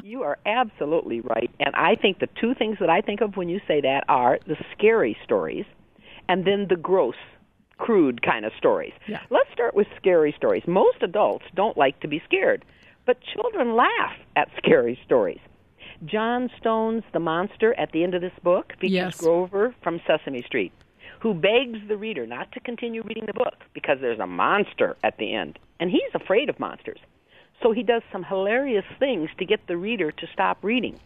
You 0.03 0.23
are 0.23 0.37
absolutely 0.45 1.23
right. 1.23 1.51
And 1.61 1.75
I 1.75 1.95
think 1.95 2.19
the 2.19 2.29
two 2.39 2.53
things 2.53 2.77
that 2.79 2.91
I 2.91 3.01
think 3.01 3.23
of 3.23 3.39
when 3.39 3.49
you 3.49 3.59
say 3.67 3.81
that 3.81 4.05
are 4.07 4.39
the 4.47 4.57
scary 4.77 5.17
stories 5.25 5.65
and 6.29 6.45
then 6.45 6.67
the 6.69 6.77
gross, 6.77 7.17
crude 7.79 8.23
kind 8.23 8.45
of 8.45 8.53
stories. 8.59 8.93
Yeah. 9.09 9.21
Let's 9.31 9.51
start 9.53 9.75
with 9.75 9.87
scary 9.97 10.35
stories. 10.37 10.63
Most 10.67 11.03
adults 11.03 11.45
don't 11.55 11.77
like 11.77 12.01
to 12.01 12.09
be 12.09 12.23
scared, 12.25 12.65
but 13.07 13.19
children 13.35 13.75
laugh 13.77 14.17
at 14.37 14.49
scary 14.59 14.99
stories. 15.05 15.41
Jon 16.05 16.51
Stone's 16.59 17.05
The 17.13 17.21
Monster 17.21 17.75
at 17.79 17.93
the 17.93 18.03
end 18.05 18.15
of 18.15 18.21
this 18.21 18.33
book 18.43 18.73
features 18.81 18.93
Yes. 18.93 19.17
Grover 19.17 19.75
from 19.83 20.01
Sesame 20.07 20.43
Street, 20.43 20.73
who 21.21 21.35
begs 21.35 21.79
the 21.89 21.97
reader 21.97 22.27
not 22.27 22.53
to 22.53 22.61
continue 22.61 23.03
reading 23.03 23.27
the 23.27 23.33
book 23.33 23.55
because 23.73 23.99
there's 24.01 24.19
a 24.19 24.27
monster 24.27 24.97
at 25.03 25.17
the 25.19 25.35
end. 25.35 25.59
And 25.81 25.91
he's 25.91 26.03
afraid 26.15 26.49
of 26.49 26.59
monsters. 26.61 26.99
So 27.63 27.73
he 27.73 27.83
does 27.83 28.03
some 28.13 28.25
hilarious 28.25 28.85
things 28.99 29.31
to 29.39 29.45
get 29.45 29.67
the 29.67 29.77
reader 29.77 30.11
to 30.11 30.27
stop 30.33 30.59
reading. 30.63 30.99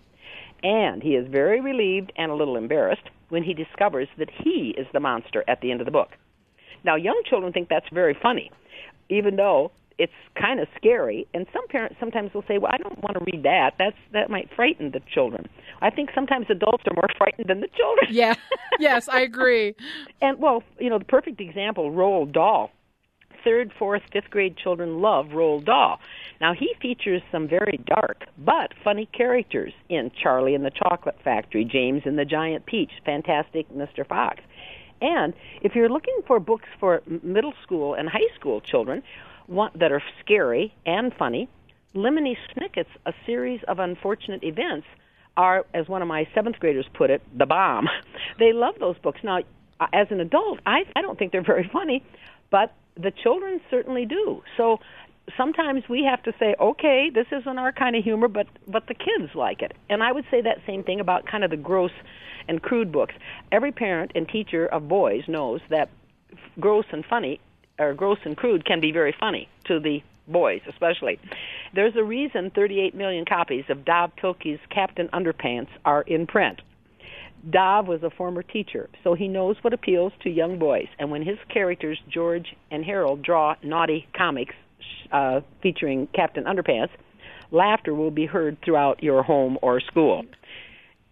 And 0.62 1.02
he 1.02 1.14
is 1.14 1.28
very 1.28 1.60
relieved 1.60 2.12
and 2.16 2.30
a 2.30 2.34
little 2.34 2.56
embarrassed 2.56 3.08
when 3.28 3.42
he 3.42 3.54
discovers 3.54 4.08
that 4.18 4.30
he 4.30 4.74
is 4.76 4.86
the 4.92 5.00
monster 5.00 5.44
at 5.46 5.60
the 5.60 5.70
end 5.70 5.80
of 5.80 5.84
the 5.84 5.92
book. 5.92 6.10
Now, 6.84 6.96
young 6.96 7.20
children 7.28 7.52
think 7.52 7.68
that's 7.68 7.88
very 7.92 8.16
funny, 8.20 8.50
even 9.08 9.36
though 9.36 9.72
it's 9.98 10.12
kind 10.40 10.60
of 10.60 10.68
scary. 10.76 11.26
And 11.34 11.46
some 11.52 11.66
parents 11.68 11.96
sometimes 11.98 12.32
will 12.32 12.44
say, 12.46 12.58
"Well, 12.58 12.70
I 12.72 12.78
don't 12.78 13.02
want 13.02 13.18
to 13.18 13.24
read 13.32 13.42
that. 13.42 13.74
That's 13.78 13.96
that 14.12 14.30
might 14.30 14.48
frighten 14.54 14.92
the 14.92 15.00
children." 15.12 15.48
I 15.80 15.90
think 15.90 16.10
sometimes 16.14 16.46
adults 16.48 16.84
are 16.86 16.94
more 16.94 17.08
frightened 17.16 17.48
than 17.48 17.60
the 17.60 17.68
children. 17.68 18.08
Yeah. 18.10 18.34
Yes, 18.78 19.08
I 19.08 19.20
agree. 19.22 19.74
And 20.20 20.38
well, 20.38 20.62
you 20.78 20.90
know, 20.90 20.98
the 20.98 21.04
perfect 21.04 21.40
example, 21.40 21.90
Roald 21.90 22.32
Dahl. 22.32 22.70
Third, 23.44 23.72
fourth, 23.78 24.02
fifth 24.12 24.30
grade 24.30 24.56
children 24.56 25.00
love 25.00 25.26
Roald 25.28 25.64
Dahl. 25.64 26.00
Now 26.40 26.54
he 26.54 26.74
features 26.80 27.22
some 27.32 27.48
very 27.48 27.80
dark 27.84 28.26
but 28.38 28.72
funny 28.84 29.06
characters 29.06 29.72
in 29.88 30.10
Charlie 30.22 30.54
and 30.54 30.64
the 30.64 30.70
Chocolate 30.70 31.18
Factory, 31.22 31.64
James 31.64 32.02
and 32.04 32.18
the 32.18 32.24
Giant 32.24 32.66
Peach, 32.66 32.90
Fantastic 33.04 33.68
Mr. 33.70 34.06
Fox. 34.06 34.40
And 35.00 35.34
if 35.62 35.74
you're 35.74 35.88
looking 35.88 36.20
for 36.26 36.40
books 36.40 36.68
for 36.80 37.02
middle 37.22 37.54
school 37.62 37.94
and 37.94 38.08
high 38.08 38.34
school 38.38 38.60
children 38.60 39.02
that 39.48 39.92
are 39.92 40.02
scary 40.20 40.74
and 40.86 41.12
funny, 41.14 41.48
Lemony 41.94 42.36
Snicket's 42.52 42.90
A 43.06 43.12
Series 43.24 43.60
of 43.66 43.78
Unfortunate 43.78 44.42
Events 44.44 44.86
are, 45.36 45.64
as 45.72 45.88
one 45.88 46.02
of 46.02 46.08
my 46.08 46.28
seventh 46.34 46.58
graders 46.58 46.86
put 46.94 47.10
it, 47.10 47.22
the 47.36 47.46
bomb. 47.46 47.88
They 48.38 48.52
love 48.52 48.74
those 48.78 48.96
books. 48.98 49.20
Now, 49.24 49.40
as 49.92 50.08
an 50.10 50.20
adult, 50.20 50.60
I, 50.64 50.84
I 50.94 51.02
don't 51.02 51.18
think 51.18 51.32
they're 51.32 51.42
very 51.42 51.68
funny, 51.72 52.04
but 52.50 52.72
the 52.96 53.10
children 53.10 53.60
certainly 53.70 54.04
do. 54.04 54.42
So 54.56 54.78
sometimes 55.36 55.82
we 55.88 56.04
have 56.04 56.22
to 56.24 56.32
say, 56.38 56.54
okay, 56.60 57.10
this 57.12 57.26
isn't 57.32 57.58
our 57.58 57.72
kind 57.72 57.96
of 57.96 58.04
humor, 58.04 58.28
but 58.28 58.46
but 58.66 58.86
the 58.86 58.94
kids 58.94 59.34
like 59.34 59.62
it. 59.62 59.72
And 59.88 60.02
I 60.02 60.12
would 60.12 60.24
say 60.30 60.40
that 60.42 60.58
same 60.66 60.82
thing 60.84 61.00
about 61.00 61.26
kind 61.26 61.44
of 61.44 61.50
the 61.50 61.56
gross 61.56 61.92
and 62.48 62.62
crude 62.62 62.92
books. 62.92 63.14
Every 63.52 63.72
parent 63.72 64.12
and 64.14 64.28
teacher 64.28 64.66
of 64.66 64.88
boys 64.88 65.22
knows 65.28 65.60
that 65.70 65.90
gross 66.58 66.86
and 66.92 67.04
funny 67.04 67.40
or 67.78 67.94
gross 67.94 68.18
and 68.24 68.36
crude 68.36 68.64
can 68.64 68.80
be 68.80 68.92
very 68.92 69.14
funny 69.18 69.48
to 69.66 69.80
the 69.80 70.02
boys 70.26 70.60
especially. 70.68 71.18
There's 71.74 71.96
a 71.96 72.04
reason 72.04 72.50
38 72.54 72.94
million 72.94 73.24
copies 73.24 73.64
of 73.68 73.84
Dav 73.84 74.12
Pilkey's 74.16 74.60
Captain 74.70 75.08
Underpants 75.08 75.68
are 75.84 76.02
in 76.02 76.26
print. 76.26 76.60
Dav 77.48 77.86
was 77.86 78.02
a 78.02 78.10
former 78.10 78.42
teacher, 78.42 78.90
so 79.04 79.14
he 79.14 79.28
knows 79.28 79.56
what 79.62 79.72
appeals 79.72 80.12
to 80.22 80.30
young 80.30 80.58
boys. 80.58 80.88
And 80.98 81.10
when 81.10 81.22
his 81.22 81.38
characters, 81.48 81.98
George 82.08 82.56
and 82.70 82.84
Harold, 82.84 83.22
draw 83.22 83.54
naughty 83.62 84.08
comics 84.16 84.54
uh, 85.12 85.40
featuring 85.62 86.08
Captain 86.14 86.44
Underpants, 86.44 86.90
laughter 87.50 87.94
will 87.94 88.10
be 88.10 88.26
heard 88.26 88.56
throughout 88.64 89.02
your 89.02 89.22
home 89.22 89.58
or 89.62 89.80
school. 89.80 90.24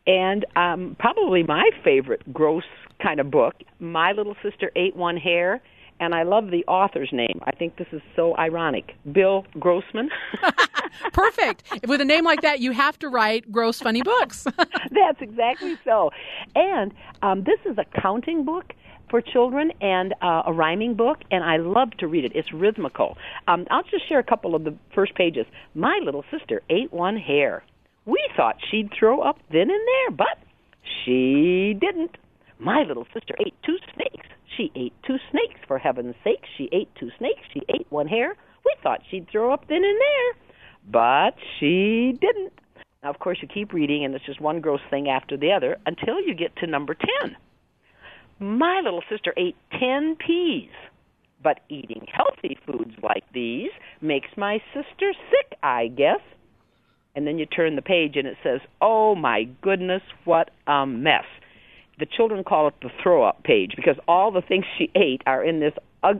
And 0.06 0.46
um, 0.54 0.96
probably 0.98 1.42
my 1.42 1.70
favorite 1.82 2.32
gross 2.32 2.64
kind 3.02 3.20
of 3.20 3.30
book, 3.30 3.54
My 3.80 4.12
Little 4.12 4.36
Sister 4.42 4.70
Ate 4.76 4.96
One 4.96 5.16
Hair, 5.16 5.60
and 5.98 6.14
I 6.14 6.24
love 6.24 6.50
the 6.50 6.64
author's 6.66 7.08
name. 7.12 7.40
I 7.44 7.52
think 7.52 7.76
this 7.76 7.86
is 7.90 8.02
so 8.14 8.36
ironic. 8.36 8.94
Bill 9.10 9.46
Grossman. 9.58 10.10
Perfect. 11.12 11.62
With 11.86 12.00
a 12.00 12.04
name 12.04 12.24
like 12.24 12.42
that, 12.42 12.60
you 12.60 12.72
have 12.72 12.98
to 12.98 13.08
write 13.08 13.50
gross, 13.50 13.80
funny 13.80 14.02
books. 14.02 14.44
That's 14.90 15.20
exactly 15.20 15.76
so. 15.84 16.10
And 16.54 16.92
um, 17.22 17.44
this 17.44 17.58
is 17.64 17.78
a 17.78 18.00
counting 18.00 18.44
book 18.44 18.74
for 19.10 19.20
children 19.20 19.72
and 19.80 20.14
uh, 20.22 20.42
a 20.46 20.52
rhyming 20.52 20.94
book, 20.94 21.18
and 21.30 21.44
I 21.44 21.56
love 21.58 21.90
to 21.98 22.06
read 22.06 22.24
it. 22.24 22.32
It's 22.34 22.52
rhythmical. 22.52 23.16
Um, 23.48 23.66
I'll 23.70 23.82
just 23.84 24.08
share 24.08 24.18
a 24.18 24.24
couple 24.24 24.54
of 24.54 24.64
the 24.64 24.74
first 24.94 25.14
pages. 25.14 25.46
My 25.74 26.00
little 26.04 26.24
sister 26.30 26.62
ate 26.70 26.92
one 26.92 27.16
hair. 27.16 27.62
We 28.04 28.22
thought 28.36 28.56
she'd 28.70 28.90
throw 28.98 29.20
up 29.20 29.38
then 29.50 29.70
and 29.70 29.70
there, 29.70 30.10
but 30.10 30.38
she 31.04 31.76
didn't. 31.80 32.16
My 32.58 32.82
little 32.82 33.06
sister 33.12 33.34
ate 33.44 33.54
two 33.64 33.76
snakes. 33.94 34.26
She 34.56 34.70
ate 34.74 34.94
two 35.06 35.16
snakes, 35.30 35.60
for 35.66 35.78
heaven's 35.78 36.14
sake. 36.24 36.44
She 36.56 36.68
ate 36.72 36.88
two 36.98 37.10
snakes. 37.18 37.40
She 37.52 37.62
ate 37.68 37.86
one 37.90 38.08
hair. 38.08 38.36
We 38.64 38.74
thought 38.82 39.02
she'd 39.10 39.28
throw 39.30 39.52
up 39.52 39.68
then 39.68 39.84
and 39.84 40.00
there, 40.00 40.42
but 40.90 41.34
she 41.58 42.16
didn't. 42.20 42.52
Now, 43.02 43.10
of 43.10 43.18
course, 43.18 43.38
you 43.42 43.48
keep 43.48 43.72
reading, 43.72 44.04
and 44.04 44.14
it's 44.14 44.24
just 44.24 44.40
one 44.40 44.60
gross 44.60 44.80
thing 44.90 45.08
after 45.08 45.36
the 45.36 45.52
other 45.52 45.76
until 45.86 46.20
you 46.20 46.34
get 46.34 46.56
to 46.56 46.66
number 46.66 46.96
10. 47.22 47.36
My 48.38 48.82
little 48.84 49.02
sister 49.10 49.32
ate 49.38 49.56
10 49.80 50.16
peas, 50.16 50.68
but 51.42 51.60
eating 51.70 52.06
healthy 52.12 52.58
foods 52.66 52.92
like 53.02 53.24
these 53.32 53.70
makes 54.02 54.28
my 54.36 54.58
sister 54.74 55.12
sick, 55.30 55.58
I 55.62 55.86
guess. 55.88 56.20
And 57.14 57.26
then 57.26 57.38
you 57.38 57.46
turn 57.46 57.76
the 57.76 57.82
page, 57.82 58.16
and 58.16 58.26
it 58.26 58.36
says, 58.42 58.60
Oh 58.80 59.14
my 59.14 59.44
goodness, 59.62 60.02
what 60.24 60.50
a 60.66 60.84
mess. 60.84 61.24
The 61.98 62.04
children 62.04 62.44
call 62.44 62.68
it 62.68 62.74
the 62.82 62.90
throw 63.02 63.24
up 63.24 63.42
page 63.42 63.72
because 63.74 63.96
all 64.06 64.30
the 64.30 64.42
things 64.42 64.66
she 64.76 64.90
ate 64.94 65.22
are 65.24 65.42
in 65.42 65.60
this 65.60 65.72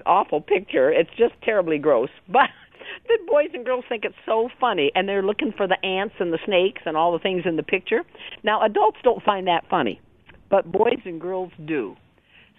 awful 0.06 0.40
picture. 0.40 0.90
It's 0.90 1.10
just 1.18 1.34
terribly 1.42 1.78
gross. 1.78 2.10
But 3.08 3.18
the 3.18 3.18
boys 3.30 3.50
and 3.52 3.64
girls 3.64 3.84
think 3.88 4.04
it's 4.04 4.14
so 4.24 4.48
funny, 4.58 4.90
and 4.94 5.08
they're 5.08 5.22
looking 5.22 5.52
for 5.54 5.66
the 5.66 5.76
ants 5.84 6.14
and 6.18 6.32
the 6.32 6.38
snakes 6.46 6.82
and 6.86 6.96
all 6.96 7.12
the 7.12 7.18
things 7.18 7.42
in 7.44 7.56
the 7.56 7.62
picture. 7.62 8.02
Now, 8.42 8.64
adults 8.64 8.98
don't 9.02 9.22
find 9.22 9.46
that 9.48 9.64
funny, 9.68 10.00
but 10.48 10.70
boys 10.70 11.00
and 11.04 11.20
girls 11.20 11.52
do. 11.66 11.96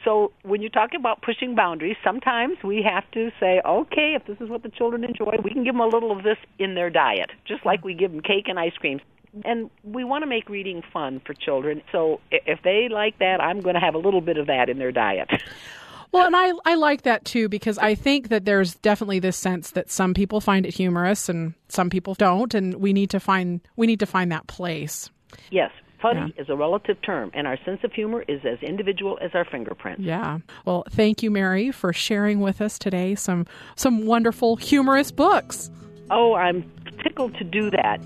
So 0.04 0.32
when 0.44 0.62
you're 0.62 0.70
talking 0.70 1.00
about 1.00 1.22
pushing 1.22 1.56
boundaries, 1.56 1.98
sometimes 2.04 2.58
we 2.64 2.84
have 2.84 3.10
to 3.12 3.32
say, 3.40 3.62
okay, 3.66 4.16
if 4.16 4.26
this 4.26 4.38
is 4.40 4.50
what 4.50 4.64
the 4.64 4.70
children 4.70 5.04
enjoy, 5.04 5.38
we 5.44 5.50
can 5.50 5.64
give 5.64 5.74
them 5.74 5.82
a 5.82 5.88
little 5.88 6.12
of 6.12 6.24
this 6.24 6.38
in 6.60 6.76
their 6.76 6.90
diet, 6.90 7.32
just 7.46 7.66
like 7.66 7.84
we 7.84 7.94
give 7.94 8.12
them 8.12 8.22
cake 8.22 8.46
and 8.48 8.60
ice 8.60 8.74
cream. 8.74 9.00
And 9.44 9.70
we 9.84 10.04
want 10.04 10.24
to 10.24 10.28
make 10.28 10.50
reading 10.50 10.82
fun 10.94 11.22
for 11.26 11.34
children. 11.34 11.82
So 11.92 12.22
if 12.32 12.60
they 12.64 12.88
like 12.90 13.20
that, 13.20 13.42
I'm 13.42 13.62
going 13.62 13.76
to 13.76 13.82
have 13.82 13.96
a 13.96 14.00
little 14.00 14.22
bit 14.22 14.38
of 14.38 14.48
that 14.48 14.70
in 14.70 14.78
their 14.78 14.92
diet. 14.92 15.30
Well, 16.12 16.26
and 16.26 16.36
I, 16.36 16.54
I 16.66 16.76
like 16.76 17.02
that 17.02 17.26
too 17.26 17.50
because 17.50 17.78
I 17.78 17.94
think 17.94 18.30
that 18.30 18.46
there's 18.46 18.76
definitely 18.76 19.20
this 19.20 19.38
sense 19.38 19.72
that 19.72 19.92
some 19.92 20.14
people 20.14 20.40
find 20.40 20.66
it 20.66 20.74
humorous 20.74 21.28
and 21.28 21.54
some 21.68 21.90
people 21.90 22.14
don't, 22.14 22.54
and 22.54 22.76
we 22.76 22.94
need 22.94 23.10
to 23.10 23.20
find 23.20 23.60
we 23.76 23.88
need 23.88 24.00
to 24.00 24.06
find 24.06 24.32
that 24.32 24.48
place. 24.48 25.10
yes, 25.52 25.72
funny 26.02 26.34
is 26.38 26.50
a 26.50 26.56
relative 26.56 27.02
term, 27.02 27.32
and 27.34 27.48
our 27.48 27.58
sense 27.66 27.80
of 27.84 27.94
humor 27.94 28.24
is 28.28 28.42
as 28.46 28.60
individual 28.62 29.18
as 29.22 29.32
our 29.34 29.46
fingerprint. 29.46 30.00
Yeah. 30.00 30.40
Well, 30.66 30.84
thank 30.92 31.24
you, 31.24 31.32
Mary, 31.32 31.72
for 31.72 31.94
sharing 31.94 32.40
with 32.40 32.62
us 32.62 32.78
today 32.78 33.16
some 33.16 33.46
some 33.76 34.06
wonderful 34.06 34.56
humorous 34.56 35.12
books. 35.12 35.70
Oh, 36.10 36.36
I'm 36.36 36.70
tickled 37.04 37.36
to 37.36 37.44
do 37.44 37.70
that. 37.72 38.00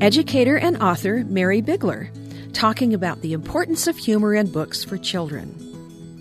Educator 0.00 0.58
and 0.58 0.82
author 0.82 1.24
Mary 1.28 1.62
Bigler, 1.62 2.10
talking 2.52 2.92
about 2.92 3.22
the 3.22 3.32
importance 3.32 3.86
of 3.86 3.96
humor 3.96 4.34
in 4.34 4.50
books 4.50 4.84
for 4.84 4.98
children. 4.98 5.54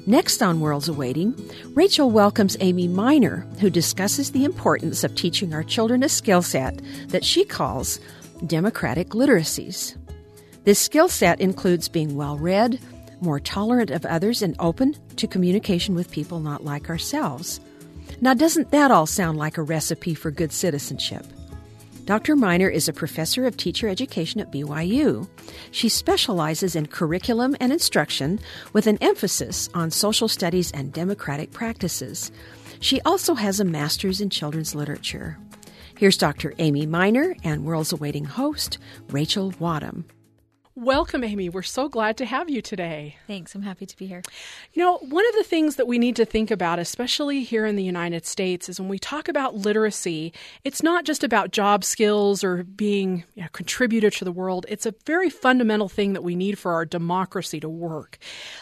Next 0.06 0.42
on 0.42 0.60
Worlds 0.60 0.90
Awaiting, 0.90 1.34
Rachel 1.76 2.12
welcomes 2.12 2.58
Amy 2.60 2.90
Miner, 2.90 3.48
who 3.60 3.70
discusses 3.70 4.32
the 4.32 4.44
importance 4.44 5.04
of 5.04 5.16
teaching 5.16 5.54
our 5.54 5.64
children 5.64 6.04
a 6.04 6.10
skill 6.10 6.42
set 6.42 6.82
that 7.08 7.24
she 7.24 7.46
calls 7.46 8.00
democratic 8.46 9.10
literacies. 9.10 9.96
This 10.64 10.80
skill 10.80 11.10
set 11.10 11.42
includes 11.42 11.90
being 11.90 12.16
well 12.16 12.38
read, 12.38 12.80
more 13.20 13.40
tolerant 13.40 13.92
of 13.92 14.06
others, 14.06 14.42
and 14.42 14.56
open 14.60 14.96
to 15.18 15.28
communication 15.28 15.94
with 15.94 16.12
people 16.12 16.40
not 16.40 16.64
like 16.64 16.90
ourselves. 16.90 17.60
Now, 18.22 18.34
doesn't 18.34 18.72
that 18.72 18.90
all 18.90 19.06
sound 19.06 19.38
like 19.38 19.58
a 19.58 19.64
recipe 19.64 20.14
for 20.14 20.32
good 20.32 20.54
citizenship? 20.54 21.26
Dr. 22.06 22.36
Miner 22.36 22.70
is 22.70 22.88
a 22.88 22.94
professor 22.94 23.46
of 23.46 23.58
teacher 23.58 23.90
education 23.90 24.40
at 24.40 24.52
BYU. 24.52 25.28
She 25.72 25.90
specializes 25.90 26.76
in 26.76 26.86
curriculum 26.86 27.56
and 27.60 27.72
instruction 27.72 28.40
with 28.72 28.88
an 28.88 28.98
emphasis 29.02 29.70
on 29.74 29.92
social 29.92 30.28
studies 30.28 30.72
and 30.72 30.94
democratic 30.94 31.52
practices. 31.52 32.32
She 32.80 33.02
also 33.02 33.36
has 33.36 33.60
a 33.60 33.66
master's 33.66 34.22
in 34.22 34.30
children's 34.30 34.76
literature. 34.76 35.38
Here's 35.98 36.18
Dr. 36.18 36.54
Amy 36.60 36.86
Miner 36.86 37.36
and 37.44 37.66
World's 37.66 37.94
Awaiting 37.94 38.26
host, 38.26 38.78
Rachel 39.10 39.54
Wadham. 39.60 40.06
Welcome, 40.76 41.24
Amy. 41.24 41.50
We're 41.50 41.62
so 41.62 41.88
glad 41.88 42.18
to 42.18 42.26
have 42.26 42.50
you 42.50 42.60
today. 42.60 43.18
Thanks. 43.28 43.54
I'm 43.54 43.62
happy 43.62 43.86
to 43.86 43.96
be 43.96 44.08
here. 44.08 44.24
You 44.74 44.82
know, 44.82 44.98
one 44.98 45.24
of 45.30 45.36
the 45.36 45.44
things 45.44 45.76
that 45.76 45.86
we 45.86 46.00
need 46.00 46.16
to 46.16 46.26
think 46.26 46.50
about, 46.50 46.80
especially 46.80 47.44
here 47.44 47.68
in 47.68 47.76
the 47.76 47.84
United 47.84 48.26
States, 48.26 48.68
is 48.68 48.80
when 48.80 48.90
we 48.90 48.98
talk 48.98 49.28
about 49.28 49.54
literacy, 49.54 50.34
it's 50.64 50.82
not 50.82 51.06
just 51.06 51.24
about 51.24 51.52
job 51.52 51.84
skills 51.84 52.44
or 52.44 52.64
being 52.64 53.24
a 53.40 53.50
contributor 53.50 54.10
to 54.10 54.26
the 54.26 54.32
world. 54.32 54.66
It's 54.68 54.88
a 54.88 54.96
very 55.06 55.30
fundamental 55.30 55.90
thing 55.90 56.14
that 56.14 56.24
we 56.24 56.36
need 56.36 56.58
for 56.58 56.74
our 56.74 56.86
democracy 56.86 57.60
to 57.60 57.70
work. 57.70 58.18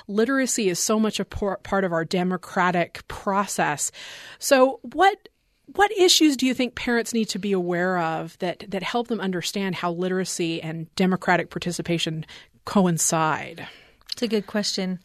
Literacy 0.10 0.68
is 0.68 0.80
so 0.80 1.00
much 1.00 1.18
a 1.18 1.24
part 1.24 1.86
of 1.86 1.94
our 1.94 2.04
democratic 2.04 3.08
process. 3.08 3.90
So, 4.38 4.82
what 4.82 5.30
what 5.76 5.92
issues 5.98 6.38
do 6.38 6.46
you 6.46 6.54
think 6.54 6.76
parents 6.76 7.14
need 7.14 7.30
to 7.30 7.40
be 7.40 7.52
aware 7.52 7.98
of 7.98 8.38
that, 8.40 8.66
that 8.70 8.84
help 8.84 9.08
them 9.08 9.20
understand 9.20 9.76
how 9.76 9.92
literacy 9.92 10.62
and 10.62 10.94
democratic 10.96 11.50
participation 11.50 12.26
coincide? 12.66 13.68
It's 14.12 14.22
a 14.22 14.28
good 14.28 14.48
question. 14.48 15.00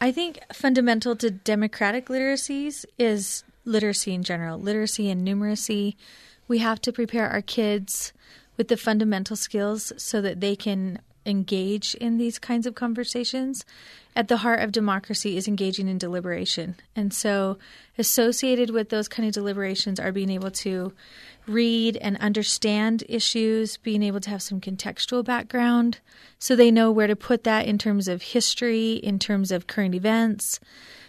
I 0.00 0.12
think 0.12 0.38
fundamental 0.52 1.16
to 1.16 1.30
democratic 1.30 2.06
literacies 2.06 2.84
is 2.98 3.44
literacy 3.64 4.14
in 4.14 4.22
general, 4.22 4.58
literacy 4.58 5.10
and 5.10 5.26
numeracy. 5.26 5.96
We 6.46 6.58
have 6.58 6.80
to 6.82 6.92
prepare 6.92 7.28
our 7.28 7.42
kids 7.42 8.12
with 8.56 8.68
the 8.68 8.76
fundamental 8.76 9.36
skills 9.36 9.92
so 9.96 10.20
that 10.20 10.40
they 10.40 10.56
can 10.56 11.00
engage 11.26 11.94
in 11.96 12.16
these 12.16 12.38
kinds 12.38 12.66
of 12.66 12.74
conversations. 12.74 13.64
At 14.18 14.26
the 14.26 14.38
heart 14.38 14.58
of 14.58 14.72
democracy 14.72 15.36
is 15.36 15.46
engaging 15.46 15.86
in 15.86 15.96
deliberation. 15.96 16.74
And 16.96 17.14
so, 17.14 17.56
associated 17.96 18.68
with 18.70 18.88
those 18.88 19.06
kind 19.06 19.28
of 19.28 19.32
deliberations 19.32 20.00
are 20.00 20.10
being 20.10 20.28
able 20.28 20.50
to 20.50 20.92
read 21.46 21.96
and 21.98 22.16
understand 22.16 23.04
issues, 23.08 23.76
being 23.76 24.02
able 24.02 24.18
to 24.18 24.30
have 24.30 24.42
some 24.42 24.60
contextual 24.60 25.24
background 25.24 26.00
so 26.40 26.56
they 26.56 26.72
know 26.72 26.90
where 26.90 27.06
to 27.06 27.14
put 27.14 27.44
that 27.44 27.66
in 27.66 27.78
terms 27.78 28.08
of 28.08 28.22
history, 28.22 28.94
in 28.94 29.20
terms 29.20 29.52
of 29.52 29.68
current 29.68 29.94
events. 29.94 30.58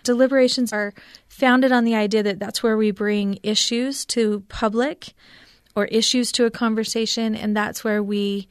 Deliberations 0.03 0.71
are 0.71 0.93
founded 1.27 1.71
on 1.71 1.85
the 1.85 1.95
idea 1.95 2.21
that 2.21 2.37
that's 2.37 2.61
where 2.61 2.77
we 2.77 2.91
bring 2.91 3.39
issues 3.41 4.05
to 4.05 4.41
public 4.49 5.13
or 5.75 5.85
issues 5.85 6.31
to 6.33 6.45
a 6.45 6.51
conversation, 6.51 7.35
and 7.35 7.57
that's 7.57 7.83
where 7.83 8.03
we 8.03 8.47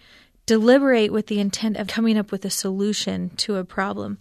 deliberate 0.49 1.13
with 1.13 1.27
the 1.27 1.39
intent 1.39 1.77
of 1.77 1.87
coming 1.87 2.17
up 2.17 2.33
with 2.33 2.43
a 2.43 2.51
solution 2.51 3.29
to 3.37 3.57
a 3.57 3.65
problem. 3.65 4.17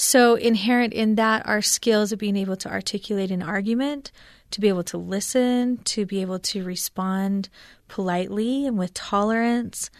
So, 0.00 0.36
inherent 0.36 0.94
in 0.94 1.16
that 1.16 1.44
are 1.44 1.60
skills 1.60 2.12
of 2.12 2.20
being 2.20 2.36
able 2.36 2.54
to 2.58 2.70
articulate 2.70 3.32
an 3.32 3.42
argument, 3.42 4.12
to 4.52 4.60
be 4.60 4.68
able 4.68 4.84
to 4.84 4.96
listen, 4.96 5.78
to 5.78 6.06
be 6.06 6.20
able 6.20 6.38
to 6.38 6.62
respond 6.62 7.48
politely 7.88 8.64
and 8.64 8.78
with 8.78 8.94
tolerance. 8.94 9.90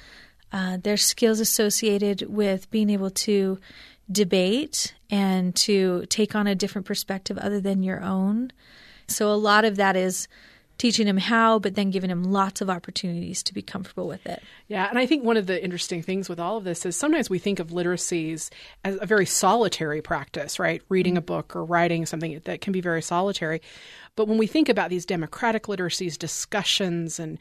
Uh, 0.52 0.78
there's 0.80 1.04
skills 1.04 1.40
associated 1.40 2.32
with 2.32 2.70
being 2.70 2.90
able 2.90 3.10
to 3.10 3.58
debate 4.10 4.94
and 5.10 5.56
to 5.56 6.06
take 6.06 6.36
on 6.36 6.46
a 6.46 6.54
different 6.54 6.86
perspective 6.86 7.36
other 7.36 7.60
than 7.60 7.82
your 7.82 8.00
own. 8.00 8.52
So, 9.08 9.32
a 9.32 9.34
lot 9.34 9.64
of 9.64 9.74
that 9.78 9.96
is 9.96 10.28
teaching 10.78 11.08
him 11.08 11.16
how, 11.16 11.58
but 11.58 11.74
then 11.74 11.90
giving 11.90 12.08
him 12.08 12.22
lots 12.22 12.60
of 12.60 12.70
opportunities 12.70 13.42
to 13.42 13.52
be 13.52 13.60
comfortable 13.60 14.06
with 14.06 14.24
it. 14.26 14.42
Yeah, 14.68 14.88
and 14.88 14.98
I 14.98 15.06
think 15.06 15.24
one 15.24 15.36
of 15.36 15.46
the 15.46 15.62
interesting 15.62 16.02
things 16.02 16.28
with 16.28 16.38
all 16.38 16.56
of 16.56 16.64
this 16.64 16.86
is 16.86 16.96
sometimes 16.96 17.28
we 17.28 17.40
think 17.40 17.58
of 17.58 17.68
literacies 17.68 18.50
as 18.84 18.96
a 19.00 19.06
very 19.06 19.26
solitary 19.26 20.00
practice, 20.00 20.58
right? 20.58 20.80
Reading 20.88 21.16
a 21.16 21.20
mm-hmm. 21.20 21.26
book 21.26 21.56
or 21.56 21.64
writing 21.64 22.06
something 22.06 22.40
that 22.44 22.60
can 22.60 22.72
be 22.72 22.80
very 22.80 23.02
solitary. 23.02 23.60
But 24.14 24.26
when 24.26 24.38
we 24.38 24.48
think 24.48 24.68
about 24.68 24.90
these 24.90 25.06
democratic 25.06 25.64
literacies, 25.64 26.18
discussions 26.18 27.20
and 27.20 27.38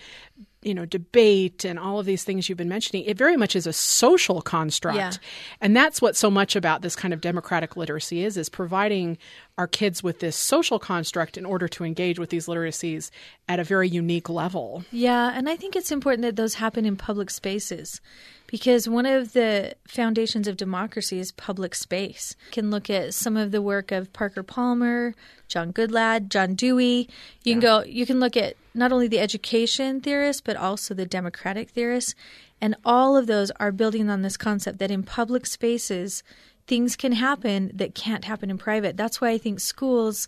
you 0.61 0.73
know 0.73 0.85
debate 0.85 1.63
and 1.63 1.79
all 1.79 1.99
of 1.99 2.05
these 2.05 2.23
things 2.23 2.49
you've 2.49 2.57
been 2.57 2.69
mentioning, 2.69 3.03
it 3.05 3.17
very 3.17 3.37
much 3.37 3.55
is 3.55 3.65
a 3.65 3.73
social 3.73 4.41
construct, 4.41 4.97
yeah. 4.97 5.11
and 5.59 5.75
that's 5.75 6.01
what 6.01 6.15
so 6.15 6.29
much 6.29 6.55
about 6.55 6.81
this 6.81 6.95
kind 6.95 7.15
of 7.15 7.21
democratic 7.21 7.77
literacy 7.77 8.23
is: 8.23 8.37
is 8.37 8.49
providing 8.49 9.17
our 9.57 9.67
kids 9.67 10.03
with 10.03 10.19
this 10.19 10.35
social 10.35 10.77
construct 10.77 11.37
in 11.37 11.45
order 11.45 11.67
to 11.67 11.83
engage 11.83 12.19
with 12.19 12.29
these 12.29 12.45
literacies 12.47 13.09
at 13.49 13.59
a 13.59 13.63
very 13.63 13.89
unique 13.89 14.29
level. 14.29 14.83
Yeah, 14.91 15.31
and 15.33 15.49
I 15.49 15.55
think 15.55 15.75
it's 15.75 15.91
important 15.91 16.21
that 16.23 16.35
those 16.35 16.55
happen 16.55 16.85
in 16.85 16.95
public 16.95 17.31
spaces 17.31 17.99
because 18.45 18.87
one 18.87 19.05
of 19.05 19.33
the 19.33 19.75
foundations 19.87 20.47
of 20.47 20.57
democracy 20.57 21.19
is 21.19 21.31
public 21.31 21.73
space. 21.73 22.35
You 22.47 22.53
can 22.53 22.71
look 22.71 22.89
at 22.89 23.13
some 23.13 23.35
of 23.35 23.51
the 23.51 23.61
work 23.61 23.91
of 23.91 24.13
Parker 24.13 24.43
Palmer, 24.43 25.15
John 25.47 25.73
Goodlad, 25.73 26.29
John 26.29 26.53
Dewey. 26.55 27.09
You 27.43 27.53
yeah. 27.53 27.53
can 27.53 27.59
go 27.59 27.83
you 27.83 28.05
can 28.05 28.19
look 28.19 28.37
at 28.37 28.55
not 28.73 28.91
only 28.91 29.07
the 29.07 29.19
education 29.19 30.01
theorists 30.01 30.41
but 30.41 30.55
also 30.55 30.93
the 30.93 31.05
democratic 31.05 31.71
theorists 31.71 32.13
and 32.61 32.75
all 32.85 33.17
of 33.17 33.27
those 33.27 33.51
are 33.59 33.71
building 33.71 34.09
on 34.09 34.21
this 34.21 34.37
concept 34.37 34.79
that 34.79 34.91
in 34.91 35.03
public 35.03 35.45
spaces 35.45 36.23
things 36.67 36.95
can 36.95 37.13
happen 37.13 37.71
that 37.73 37.95
can't 37.95 38.25
happen 38.25 38.49
in 38.49 38.57
private. 38.57 38.97
That's 38.97 39.21
why 39.21 39.29
I 39.29 39.37
think 39.37 39.59
schools 39.59 40.27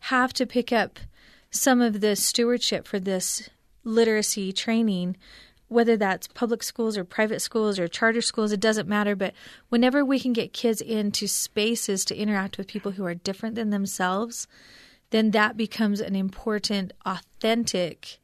have 0.00 0.32
to 0.34 0.46
pick 0.46 0.72
up 0.72 0.98
some 1.50 1.80
of 1.80 2.00
the 2.00 2.16
stewardship 2.16 2.86
for 2.86 2.98
this 2.98 3.48
literacy 3.84 4.52
training 4.52 5.16
whether 5.68 5.96
that's 5.96 6.28
public 6.28 6.62
schools 6.62 6.96
or 6.96 7.04
private 7.04 7.40
schools 7.40 7.78
or 7.78 7.88
charter 7.88 8.20
schools, 8.20 8.52
it 8.52 8.60
doesn't 8.60 8.88
matter. 8.88 9.16
But 9.16 9.34
whenever 9.68 10.04
we 10.04 10.20
can 10.20 10.32
get 10.32 10.52
kids 10.52 10.80
into 10.80 11.26
spaces 11.26 12.04
to 12.06 12.16
interact 12.16 12.56
with 12.56 12.68
people 12.68 12.92
who 12.92 13.04
are 13.04 13.14
different 13.14 13.56
than 13.56 13.70
themselves, 13.70 14.46
then 15.10 15.32
that 15.32 15.56
becomes 15.56 16.00
an 16.00 16.14
important, 16.14 16.92
authentic 17.04 18.18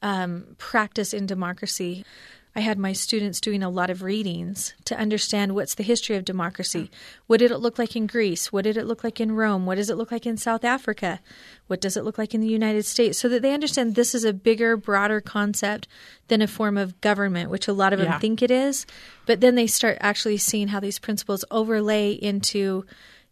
um, 0.00 0.56
practice 0.58 1.12
in 1.12 1.26
democracy. 1.26 2.04
I 2.54 2.60
had 2.60 2.78
my 2.78 2.92
students 2.92 3.40
doing 3.40 3.62
a 3.62 3.70
lot 3.70 3.88
of 3.88 4.02
readings 4.02 4.74
to 4.84 4.98
understand 4.98 5.54
what's 5.54 5.74
the 5.74 5.82
history 5.82 6.16
of 6.16 6.24
democracy. 6.24 6.90
What 7.26 7.38
did 7.38 7.50
it 7.50 7.58
look 7.58 7.78
like 7.78 7.96
in 7.96 8.06
Greece? 8.06 8.52
What 8.52 8.64
did 8.64 8.76
it 8.76 8.84
look 8.84 9.02
like 9.02 9.20
in 9.20 9.32
Rome? 9.32 9.64
What 9.64 9.76
does 9.76 9.88
it 9.88 9.96
look 9.96 10.12
like 10.12 10.26
in 10.26 10.36
South 10.36 10.62
Africa? 10.62 11.20
What 11.66 11.80
does 11.80 11.96
it 11.96 12.04
look 12.04 12.18
like 12.18 12.34
in 12.34 12.42
the 12.42 12.46
United 12.46 12.84
States? 12.84 13.18
So 13.18 13.28
that 13.30 13.40
they 13.40 13.54
understand 13.54 13.94
this 13.94 14.14
is 14.14 14.24
a 14.24 14.34
bigger, 14.34 14.76
broader 14.76 15.22
concept 15.22 15.88
than 16.28 16.42
a 16.42 16.46
form 16.46 16.76
of 16.76 17.00
government, 17.00 17.48
which 17.48 17.68
a 17.68 17.72
lot 17.72 17.94
of 17.94 17.98
them 17.98 18.20
think 18.20 18.42
it 18.42 18.50
is. 18.50 18.84
But 19.24 19.40
then 19.40 19.54
they 19.54 19.66
start 19.66 19.96
actually 20.00 20.36
seeing 20.36 20.68
how 20.68 20.80
these 20.80 20.98
principles 20.98 21.46
overlay 21.50 22.12
into 22.12 22.84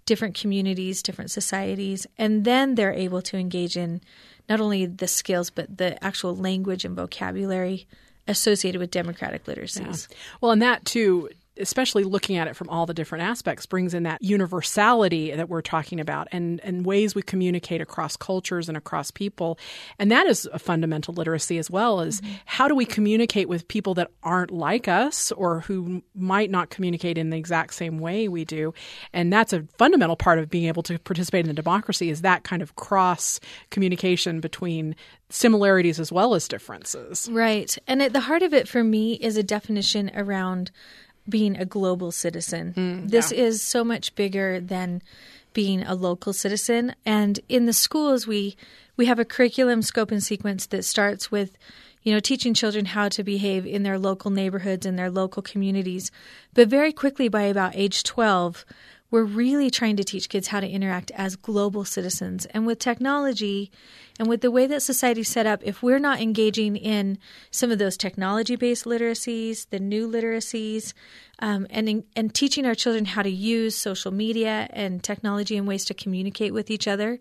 different 0.07 0.35
communities, 0.35 1.03
different 1.03 1.31
societies, 1.31 2.07
and 2.17 2.47
then 2.47 2.75
they're 2.75 2.95
able 2.95 3.21
to 3.23 3.37
engage 3.37 3.77
in 3.77 4.01
not 4.49 4.61
only 4.61 4.87
the 4.87 5.07
skills, 5.07 5.51
but 5.51 5.77
the 5.77 6.03
actual 6.03 6.35
language 6.35 6.87
and 6.87 6.97
vocabulary 6.97 7.87
associated 8.29 8.79
with 8.79 8.91
democratic 8.91 9.45
literacies. 9.45 10.09
Yeah. 10.11 10.17
Well, 10.41 10.53
and 10.53 10.63
that 10.63 10.85
too 10.85 11.31
especially 11.61 12.05
looking 12.05 12.37
at 12.37 12.49
it 12.49 12.57
from 12.57 12.69
all 12.69 12.87
the 12.87 12.95
different 12.95 13.25
aspects, 13.25 13.67
brings 13.67 13.95
in 13.95 14.03
that 14.05 14.23
universality 14.23 15.33
that 15.35 15.49
we're 15.49 15.63
talking 15.63 16.01
about 16.01 16.29
and, 16.33 16.61
and 16.61 16.85
ways 16.85 17.15
we 17.15 17.23
communicate 17.23 17.81
across 17.81 18.17
cultures 18.17 18.69
and 18.69 18.77
across 18.77 19.11
people. 19.11 19.59
And 19.99 20.11
that 20.11 20.27
is 20.27 20.49
a 20.53 20.59
fundamental 20.59 21.15
literacy 21.15 21.59
as 21.59 21.71
well 21.71 22.01
as 22.01 22.21
mm-hmm. 22.21 22.35
how 22.47 22.69
do 22.69 22.75
we 22.75 22.85
communicate 22.85 23.49
with 23.49 23.69
people 23.69 23.95
that 23.95 24.11
aren't 24.23 24.51
like 24.51 24.89
us 24.89 25.33
or 25.33 25.61
who 25.61 26.03
might 26.15 26.51
not 26.51 26.71
communicate 26.71 27.19
in 27.19 27.31
the 27.31 27.37
exact 27.37 27.75
same 27.75 27.99
way 27.99 28.29
we 28.29 28.45
do. 28.45 28.75
And 29.13 29.33
that's 29.33 29.53
a 29.53 29.63
fundamental 29.79 30.17
part 30.17 30.39
of 30.39 30.51
being 30.51 30.67
able 30.67 30.83
to 30.85 30.99
participate 30.99 31.41
in 31.41 31.49
the 31.49 31.55
democracy 31.55 32.11
is 32.11 32.23
that 32.23 32.45
kind 32.45 32.63
of 32.63 32.77
cross 32.77 33.41
communication 33.71 34.41
between 34.41 34.97
similarities 35.31 36.01
as 36.01 36.13
well 36.13 36.35
as 36.35 36.49
differences. 36.49 37.29
Right. 37.31 37.77
And 37.87 38.03
at 38.03 38.13
the 38.13 38.21
heart 38.21 38.43
of 38.43 38.53
it 38.53 38.69
for 38.69 38.83
me 38.83 39.15
is 39.15 39.37
a 39.37 39.43
definition 39.43 40.11
around 40.15 40.71
being 41.29 41.57
a 41.57 41.65
global 41.65 42.13
citizen. 42.13 42.75
Mm, 42.77 43.11
this 43.11 43.33
yeah. 43.33 43.45
is 43.45 43.63
so 43.63 43.85
much 43.85 44.15
bigger 44.15 44.61
than 44.61 45.03
being 45.53 45.83
a 45.83 45.95
local 45.95 46.33
citizen. 46.33 46.95
And 47.05 47.41
in 47.49 47.67
the 47.67 47.73
schools, 47.73 48.27
we 48.27 48.57
we 48.97 49.07
have 49.07 49.19
a 49.19 49.25
curriculum 49.25 49.83
scope 49.83 50.11
and 50.11 50.23
sequence 50.23 50.67
that 50.67 50.85
starts 50.85 51.31
with 51.31 51.57
you 52.03 52.13
know 52.13 52.21
teaching 52.21 52.55
children 52.55 52.87
how 52.87 53.09
to 53.09 53.23
behave 53.23 53.67
in 53.67 53.83
their 53.83 53.99
local 53.99 54.31
neighborhoods 54.31 54.87
and 54.87 54.99
their 54.99 55.11
local 55.11 55.43
communities 55.43 56.11
but 56.55 56.69
very 56.69 56.93
quickly 56.93 57.29
by 57.29 57.43
about 57.43 57.73
age 57.75 58.03
12 58.03 58.65
we're 59.11 59.25
really 59.25 59.71
trying 59.71 59.97
to 59.97 60.05
teach 60.05 60.29
kids 60.29 60.49
how 60.49 60.61
to 60.61 60.69
interact 60.69 61.11
as 61.13 61.37
global 61.37 61.85
citizens. 61.85 62.47
And 62.47 62.67
with 62.67 62.79
technology 62.79 63.71
and 64.19 64.29
with 64.29 64.41
the 64.41 64.51
way 64.51 64.67
that 64.67 64.83
society's 64.83 65.29
set 65.29 65.47
up, 65.47 65.61
if 65.65 65.83
we're 65.83 65.99
not 65.99 66.21
engaging 66.21 66.77
in 66.77 67.19
some 67.51 67.71
of 67.71 67.79
those 67.79 67.97
technology 67.97 68.57
based 68.57 68.85
literacies, 68.85 69.69
the 69.71 69.81
new 69.81 70.09
literacies, 70.09 70.93
um, 71.41 71.67
and, 71.71 72.05
and 72.15 72.35
teaching 72.35 72.67
our 72.67 72.75
children 72.75 73.05
how 73.05 73.23
to 73.23 73.31
use 73.31 73.75
social 73.75 74.13
media 74.13 74.69
and 74.71 75.03
technology 75.03 75.57
in 75.57 75.67
ways 75.67 75.85
to 75.87 75.95
communicate 75.95 76.53
with 76.53 76.71
each 76.71 76.87
other, 76.87 77.19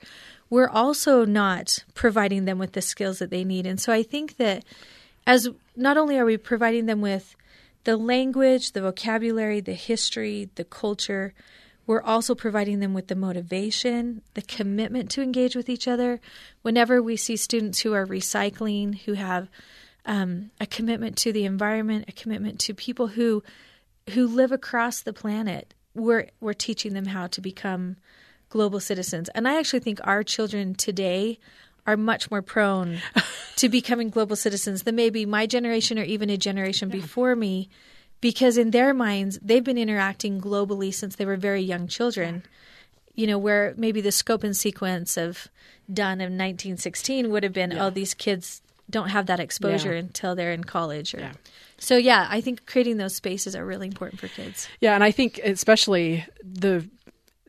we're 0.50 0.70
also 0.70 1.26
not 1.26 1.80
providing 1.94 2.46
them 2.46 2.60
with 2.60 2.74
the 2.74 2.82
skills 2.82 3.20
that 3.20 3.30
they 3.30 3.44
need. 3.44 3.66
And 3.66 3.80
so 3.80 3.94
I 3.94 4.04
think 4.04 4.38
that 4.38 4.64
as 5.26 5.48
not 5.76 5.98
only 5.98 6.18
are 6.18 6.26
we 6.26 6.38
providing 6.38 6.86
them 6.86 7.02
with 7.02 7.36
the 7.84 7.96
language, 7.96 8.74
the 8.74 8.82
vocabulary, 8.82 9.62
the 9.62 9.74
history, 9.74 10.50
the 10.56 10.64
culture, 10.64 11.34
we're 11.90 12.04
also 12.04 12.36
providing 12.36 12.82
them 12.82 12.94
with 12.94 13.08
the 13.08 13.16
motivation, 13.16 14.22
the 14.36 14.44
commitment 14.44 15.10
to 15.10 15.24
engage 15.24 15.56
with 15.56 15.68
each 15.68 15.88
other. 15.88 16.22
Whenever 16.62 17.02
we 17.02 17.18
see 17.18 17.36
students 17.36 17.80
who 17.80 17.96
are 17.96 18.06
recycling, 18.06 18.96
who 19.00 19.14
have 19.14 19.50
um, 20.06 20.52
a 20.62 20.68
commitment 20.68 21.18
to 21.18 21.34
the 21.34 21.46
environment, 21.46 22.06
a 22.08 22.12
commitment 22.12 22.60
to 22.60 22.76
people 22.76 23.08
who 23.08 23.42
who 24.12 24.28
live 24.28 24.52
across 24.52 25.02
the 25.02 25.14
planet, 25.14 25.74
we're 25.96 26.28
we're 26.40 26.54
teaching 26.54 26.94
them 26.94 27.08
how 27.08 27.26
to 27.26 27.42
become 27.42 27.96
global 28.50 28.80
citizens. 28.80 29.28
And 29.30 29.48
I 29.48 29.58
actually 29.58 29.80
think 29.80 30.00
our 30.04 30.22
children 30.22 30.76
today 30.76 31.40
are 31.88 31.98
much 31.98 32.30
more 32.30 32.44
prone 32.44 33.00
to 33.56 33.68
becoming 33.68 34.12
global 34.12 34.36
citizens 34.36 34.84
than 34.84 34.96
maybe 34.96 35.26
my 35.26 35.48
generation 35.48 35.98
or 35.98 36.04
even 36.04 36.30
a 36.30 36.38
generation 36.38 36.90
yeah. 36.90 36.98
before 36.98 37.36
me 37.36 37.68
because 38.22 38.58
in 38.58 38.72
their 38.72 38.94
minds 38.94 39.40
they've 39.42 39.64
been 39.64 39.78
interacting 39.78 40.42
globally 40.42 40.94
since 40.94 41.16
they 41.16 41.26
were 41.26 41.38
very 41.38 41.62
young 41.62 41.88
children 41.88 42.44
you 43.16 43.28
know 43.28 43.38
where 43.38 43.74
maybe 43.78 44.02
the 44.02 44.12
scope 44.12 44.44
and 44.44 44.56
sequence 44.56 45.18
of 45.18 45.48
done 45.92 46.22
in 46.22 46.38
1916 46.38 47.30
would 47.30 47.44
have 47.44 47.54
been 47.54 47.74
oh, 47.74 47.76
yeah. 47.76 47.86
oh 47.86 47.90
these 47.90 48.14
kids 48.14 48.62
don't 48.90 49.10
have 49.10 49.28
that 49.28 49.40
exposure 49.40 49.94
yeah. 49.94 50.00
until 50.00 50.36
they're 50.36 50.52
in 50.52 50.64
college 50.64 51.14
or, 51.14 51.20
yeah. 51.20 51.34
so 51.78 51.98
yeah 51.98 52.28
i 52.30 52.42
think 52.42 52.66
creating 52.66 52.98
those 52.98 53.16
spaces 53.16 53.56
are 53.56 53.66
really 53.66 53.88
important 53.88 54.20
for 54.20 54.28
kids 54.30 54.68
yeah 54.80 54.96
and 54.96 55.04
i 55.04 55.12
think 55.12 55.40
especially 55.44 56.26
the 56.44 56.88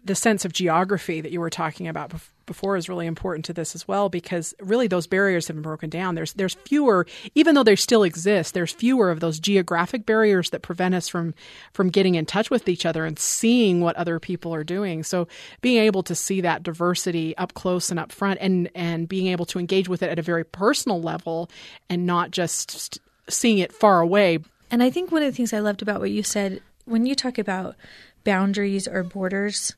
the 0.04 0.14
sense 0.14 0.44
of 0.44 0.52
geography 0.52 1.20
that 1.20 1.30
you 1.30 1.40
were 1.40 1.50
talking 1.50 1.86
about 1.86 2.10
before 2.10 2.32
is 2.50 2.88
really 2.88 3.06
important 3.06 3.44
to 3.46 3.52
this 3.52 3.74
as 3.74 3.86
well 3.86 4.08
because 4.08 4.54
really 4.60 4.86
those 4.86 5.06
barriers 5.06 5.46
have 5.48 5.56
been 5.56 5.62
broken 5.62 5.90
down. 5.90 6.14
There's 6.14 6.32
there's 6.34 6.54
fewer, 6.54 7.06
even 7.34 7.54
though 7.54 7.62
they 7.62 7.76
still 7.76 8.02
exist. 8.02 8.54
There's 8.54 8.72
fewer 8.72 9.10
of 9.10 9.20
those 9.20 9.40
geographic 9.40 10.06
barriers 10.06 10.50
that 10.50 10.62
prevent 10.62 10.94
us 10.94 11.08
from 11.08 11.34
from 11.72 11.90
getting 11.90 12.14
in 12.14 12.26
touch 12.26 12.50
with 12.50 12.68
each 12.68 12.86
other 12.86 13.04
and 13.04 13.18
seeing 13.18 13.80
what 13.80 13.96
other 13.96 14.18
people 14.20 14.54
are 14.54 14.64
doing. 14.64 15.02
So 15.02 15.28
being 15.60 15.82
able 15.82 16.02
to 16.04 16.14
see 16.14 16.40
that 16.40 16.62
diversity 16.62 17.36
up 17.36 17.54
close 17.54 17.90
and 17.90 17.98
up 17.98 18.12
front, 18.12 18.40
and 18.40 18.70
and 18.74 19.08
being 19.08 19.28
able 19.28 19.46
to 19.46 19.58
engage 19.58 19.88
with 19.88 20.02
it 20.02 20.10
at 20.10 20.18
a 20.18 20.22
very 20.22 20.44
personal 20.44 21.00
level, 21.00 21.50
and 21.88 22.06
not 22.06 22.30
just 22.30 22.98
seeing 23.28 23.58
it 23.58 23.72
far 23.72 24.00
away. 24.00 24.38
And 24.70 24.82
I 24.82 24.90
think 24.90 25.10
one 25.10 25.22
of 25.22 25.32
the 25.32 25.36
things 25.36 25.52
I 25.52 25.60
loved 25.60 25.82
about 25.82 26.00
what 26.00 26.10
you 26.10 26.22
said 26.22 26.60
when 26.84 27.06
you 27.06 27.14
talk 27.14 27.38
about 27.38 27.76
boundaries 28.24 28.86
or 28.86 29.02
borders. 29.02 29.74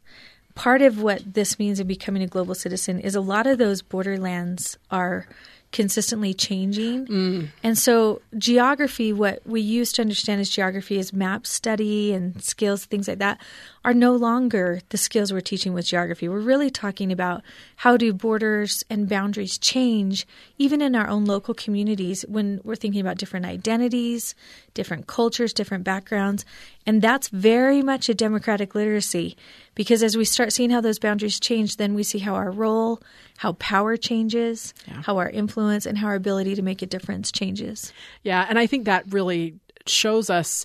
Part 0.55 0.83
of 0.83 1.01
what 1.01 1.35
this 1.35 1.59
means 1.59 1.81
of 1.81 1.87
becoming 1.87 2.23
a 2.23 2.27
global 2.27 2.55
citizen 2.55 3.01
is 3.01 3.15
a 3.15 3.21
lot 3.21 3.47
of 3.47 3.59
those 3.59 3.83
borderlands 3.83 4.77
are 4.91 5.27
consistently 5.73 6.35
changing. 6.35 7.07
Mm. 7.07 7.49
And 7.63 7.77
so, 7.77 8.21
geography, 8.37 9.13
what 9.13 9.41
we 9.47 9.61
used 9.61 9.95
to 9.97 10.03
understand 10.03 10.41
as 10.41 10.51
geography 10.51 10.99
is 10.99 11.13
map 11.13 11.47
study 11.47 12.13
and 12.13 12.43
skills, 12.45 12.85
things 12.85 13.09
like 13.09 13.19
that, 13.19 13.41
are 13.85 13.95
no 13.95 14.15
longer 14.15 14.81
the 14.91 14.99
skills 14.99 15.33
we're 15.33 15.41
teaching 15.41 15.73
with 15.73 15.87
geography. 15.87 16.29
We're 16.29 16.41
really 16.41 16.71
talking 16.71 17.11
about 17.11 17.43
how 17.77 17.97
do 17.97 18.13
borders 18.13 18.85
and 18.89 19.09
boundaries 19.09 19.59
change, 19.59 20.27
even 20.59 20.83
in 20.83 20.95
our 20.95 21.09
own 21.09 21.25
local 21.25 21.55
communities, 21.55 22.25
when 22.29 22.61
we're 22.63 22.77
thinking 22.77 23.01
about 23.01 23.19
different 23.19 23.47
identities, 23.47 24.35
different 24.75 25.07
cultures, 25.07 25.53
different 25.55 25.85
backgrounds. 25.85 26.45
And 26.87 27.01
that's 27.01 27.29
very 27.29 27.83
much 27.83 28.09
a 28.09 28.15
democratic 28.15 28.75
literacy 28.75 29.37
because 29.75 30.03
as 30.03 30.17
we 30.17 30.25
start 30.25 30.53
seeing 30.53 30.71
how 30.71 30.81
those 30.81 30.99
boundaries 30.99 31.39
change, 31.39 31.77
then 31.77 31.95
we 31.95 32.03
see 32.03 32.19
how 32.19 32.35
our 32.35 32.51
role, 32.51 33.01
how 33.39 33.53
power 33.55 33.97
changes, 33.97 34.75
yeah. 34.87 35.03
how 35.03 35.19
our 35.19 35.31
influence, 35.31 35.87
and 35.87 35.97
how 35.99 36.09
our 36.09 36.15
ability 36.15 36.55
to 36.55 36.63
make 36.63 36.83
a 36.83 36.87
difference 36.87 37.31
changes. 37.31 37.93
Yeah, 38.23 38.47
and 38.49 38.59
I 38.59 38.67
think 38.67 38.87
that 38.87 39.13
really 39.13 39.55
shows 39.87 40.31
us 40.31 40.65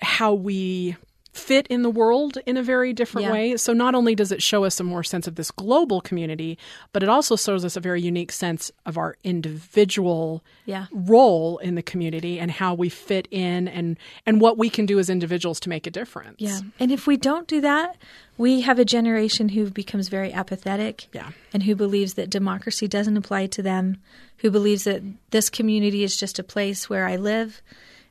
how 0.00 0.32
we 0.34 0.96
fit 1.38 1.66
in 1.68 1.82
the 1.82 1.90
world 1.90 2.38
in 2.46 2.56
a 2.56 2.62
very 2.62 2.92
different 2.92 3.26
yeah. 3.26 3.32
way. 3.32 3.56
So 3.56 3.72
not 3.72 3.94
only 3.94 4.14
does 4.14 4.32
it 4.32 4.42
show 4.42 4.64
us 4.64 4.80
a 4.80 4.84
more 4.84 5.04
sense 5.04 5.26
of 5.26 5.36
this 5.36 5.50
global 5.50 6.00
community, 6.00 6.58
but 6.92 7.02
it 7.02 7.08
also 7.08 7.36
shows 7.36 7.64
us 7.64 7.76
a 7.76 7.80
very 7.80 8.02
unique 8.02 8.32
sense 8.32 8.70
of 8.84 8.98
our 8.98 9.16
individual 9.24 10.42
yeah. 10.66 10.86
role 10.92 11.58
in 11.58 11.74
the 11.74 11.82
community 11.82 12.38
and 12.38 12.50
how 12.50 12.74
we 12.74 12.88
fit 12.88 13.28
in 13.30 13.68
and 13.68 13.96
and 14.26 14.40
what 14.40 14.58
we 14.58 14.68
can 14.68 14.86
do 14.86 14.98
as 14.98 15.08
individuals 15.08 15.60
to 15.60 15.68
make 15.68 15.86
a 15.86 15.90
difference. 15.90 16.40
Yeah. 16.40 16.60
And 16.78 16.90
if 16.92 17.06
we 17.06 17.16
don't 17.16 17.46
do 17.46 17.60
that, 17.60 17.96
we 18.36 18.60
have 18.62 18.78
a 18.78 18.84
generation 18.84 19.48
who 19.48 19.70
becomes 19.70 20.08
very 20.08 20.32
apathetic 20.32 21.08
yeah. 21.12 21.30
and 21.52 21.62
who 21.62 21.74
believes 21.74 22.14
that 22.14 22.30
democracy 22.30 22.86
doesn't 22.86 23.16
apply 23.16 23.46
to 23.46 23.62
them, 23.62 23.98
who 24.38 24.50
believes 24.50 24.84
that 24.84 25.02
this 25.30 25.50
community 25.50 26.04
is 26.04 26.16
just 26.16 26.38
a 26.38 26.44
place 26.44 26.88
where 26.88 27.06
I 27.06 27.16
live 27.16 27.62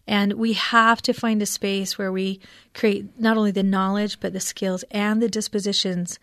and 0.08 0.34
we 0.34 0.54
have 0.54 1.02
to 1.04 1.14
find 1.14 1.42
a 1.42 1.46
space 1.46 1.98
where 1.98 2.12
we 2.12 2.40
create 2.74 3.20
not 3.20 3.38
only 3.38 3.52
the 3.52 3.64
knowledge, 3.64 4.20
but 4.20 4.34
the 4.34 4.40
skills 4.40 4.84
and 4.90 5.22
the 5.22 5.28
dispositions 5.28 6.18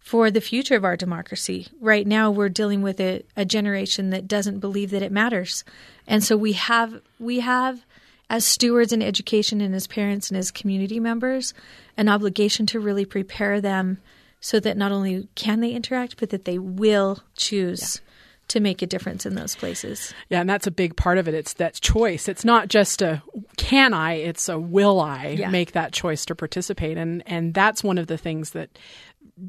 for 0.00 0.30
the 0.30 0.40
future 0.40 0.74
of 0.74 0.84
our 0.84 0.96
democracy. 0.96 1.68
Right 1.80 2.06
now, 2.06 2.30
we're 2.30 2.48
dealing 2.48 2.82
with 2.82 3.00
a, 3.00 3.22
a 3.36 3.44
generation 3.44 4.10
that 4.10 4.26
doesn't 4.26 4.58
believe 4.58 4.90
that 4.90 5.02
it 5.02 5.12
matters. 5.12 5.64
And 6.06 6.24
so 6.24 6.36
we 6.36 6.54
have, 6.54 7.00
we 7.20 7.40
have, 7.40 7.84
as 8.30 8.44
stewards 8.44 8.92
in 8.92 9.02
education 9.02 9.60
and 9.60 9.74
as 9.74 9.86
parents 9.86 10.30
and 10.30 10.38
as 10.38 10.50
community 10.50 10.98
members, 10.98 11.54
an 11.96 12.08
obligation 12.08 12.66
to 12.66 12.80
really 12.80 13.04
prepare 13.04 13.60
them 13.60 13.98
so 14.40 14.60
that 14.60 14.76
not 14.76 14.92
only 14.92 15.28
can 15.34 15.60
they 15.60 15.72
interact, 15.72 16.18
but 16.18 16.30
that 16.30 16.44
they 16.44 16.58
will 16.58 17.20
choose. 17.36 18.00
Yeah 18.02 18.07
to 18.48 18.60
make 18.60 18.82
a 18.82 18.86
difference 18.86 19.26
in 19.26 19.34
those 19.34 19.54
places. 19.54 20.12
Yeah, 20.28 20.40
and 20.40 20.48
that's 20.48 20.66
a 20.66 20.70
big 20.70 20.96
part 20.96 21.18
of 21.18 21.28
it. 21.28 21.34
It's 21.34 21.54
that 21.54 21.74
choice. 21.74 22.28
It's 22.28 22.44
not 22.44 22.68
just 22.68 23.02
a 23.02 23.22
can 23.56 23.94
I, 23.94 24.14
it's 24.14 24.48
a 24.48 24.58
will 24.58 25.00
I 25.00 25.28
yeah. 25.28 25.50
make 25.50 25.72
that 25.72 25.92
choice 25.92 26.24
to 26.26 26.34
participate. 26.34 26.96
And 26.96 27.22
and 27.26 27.54
that's 27.54 27.84
one 27.84 27.98
of 27.98 28.06
the 28.06 28.18
things 28.18 28.50
that 28.50 28.70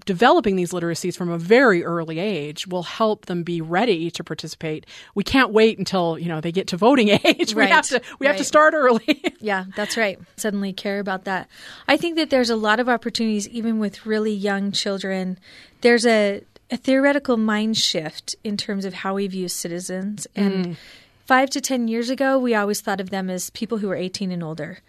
developing 0.05 0.55
these 0.55 0.71
literacies 0.71 1.17
from 1.17 1.29
a 1.29 1.37
very 1.37 1.83
early 1.83 2.19
age 2.19 2.67
will 2.67 2.83
help 2.83 3.25
them 3.25 3.43
be 3.43 3.61
ready 3.61 4.11
to 4.11 4.23
participate. 4.23 4.85
We 5.15 5.23
can't 5.23 5.51
wait 5.51 5.79
until, 5.79 6.17
you 6.19 6.27
know, 6.27 6.41
they 6.41 6.51
get 6.51 6.67
to 6.67 6.77
voting 6.77 7.09
age. 7.23 7.53
Right. 7.53 7.65
We 7.65 7.71
have 7.71 7.87
to 7.87 8.01
we 8.19 8.27
right. 8.27 8.33
have 8.33 8.37
to 8.37 8.43
start 8.43 8.73
early. 8.73 9.23
yeah, 9.39 9.65
that's 9.75 9.97
right. 9.97 10.19
Suddenly 10.35 10.73
care 10.73 10.99
about 10.99 11.25
that. 11.25 11.49
I 11.87 11.97
think 11.97 12.17
that 12.17 12.29
there's 12.29 12.49
a 12.49 12.55
lot 12.55 12.79
of 12.79 12.87
opportunities 12.87 13.47
even 13.49 13.79
with 13.79 14.05
really 14.05 14.33
young 14.33 14.71
children. 14.71 15.39
There's 15.81 16.05
a 16.05 16.43
a 16.71 16.77
theoretical 16.77 17.37
mind 17.37 17.77
shift 17.77 18.35
in 18.43 18.57
terms 18.57 18.85
of 18.85 18.93
how 18.93 19.15
we 19.15 19.27
view 19.27 19.47
citizens. 19.47 20.27
And 20.35 20.65
mm. 20.65 20.77
five 21.25 21.49
to 21.51 21.61
10 21.61 21.87
years 21.87 22.09
ago, 22.09 22.37
we 22.37 22.53
always 22.53 22.81
thought 22.81 23.01
of 23.01 23.09
them 23.09 23.29
as 23.29 23.49
people 23.49 23.79
who 23.79 23.87
were 23.87 23.95
18 23.95 24.31
and 24.31 24.43
older. 24.43 24.79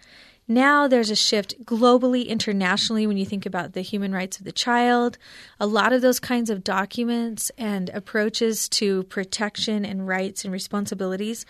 Now 0.47 0.87
there's 0.87 1.09
a 1.09 1.15
shift 1.15 1.63
globally, 1.63 2.27
internationally, 2.27 3.07
when 3.07 3.17
you 3.17 3.25
think 3.25 3.45
about 3.45 3.73
the 3.73 3.81
human 3.81 4.11
rights 4.11 4.37
of 4.37 4.43
the 4.43 4.51
child. 4.51 5.17
A 5.59 5.65
lot 5.65 5.93
of 5.93 6.01
those 6.01 6.19
kinds 6.19 6.49
of 6.49 6.63
documents 6.63 7.51
and 7.57 7.89
approaches 7.91 8.67
to 8.69 9.03
protection 9.03 9.85
and 9.85 10.07
rights 10.07 10.43
and 10.43 10.51
responsibilities 10.51 11.45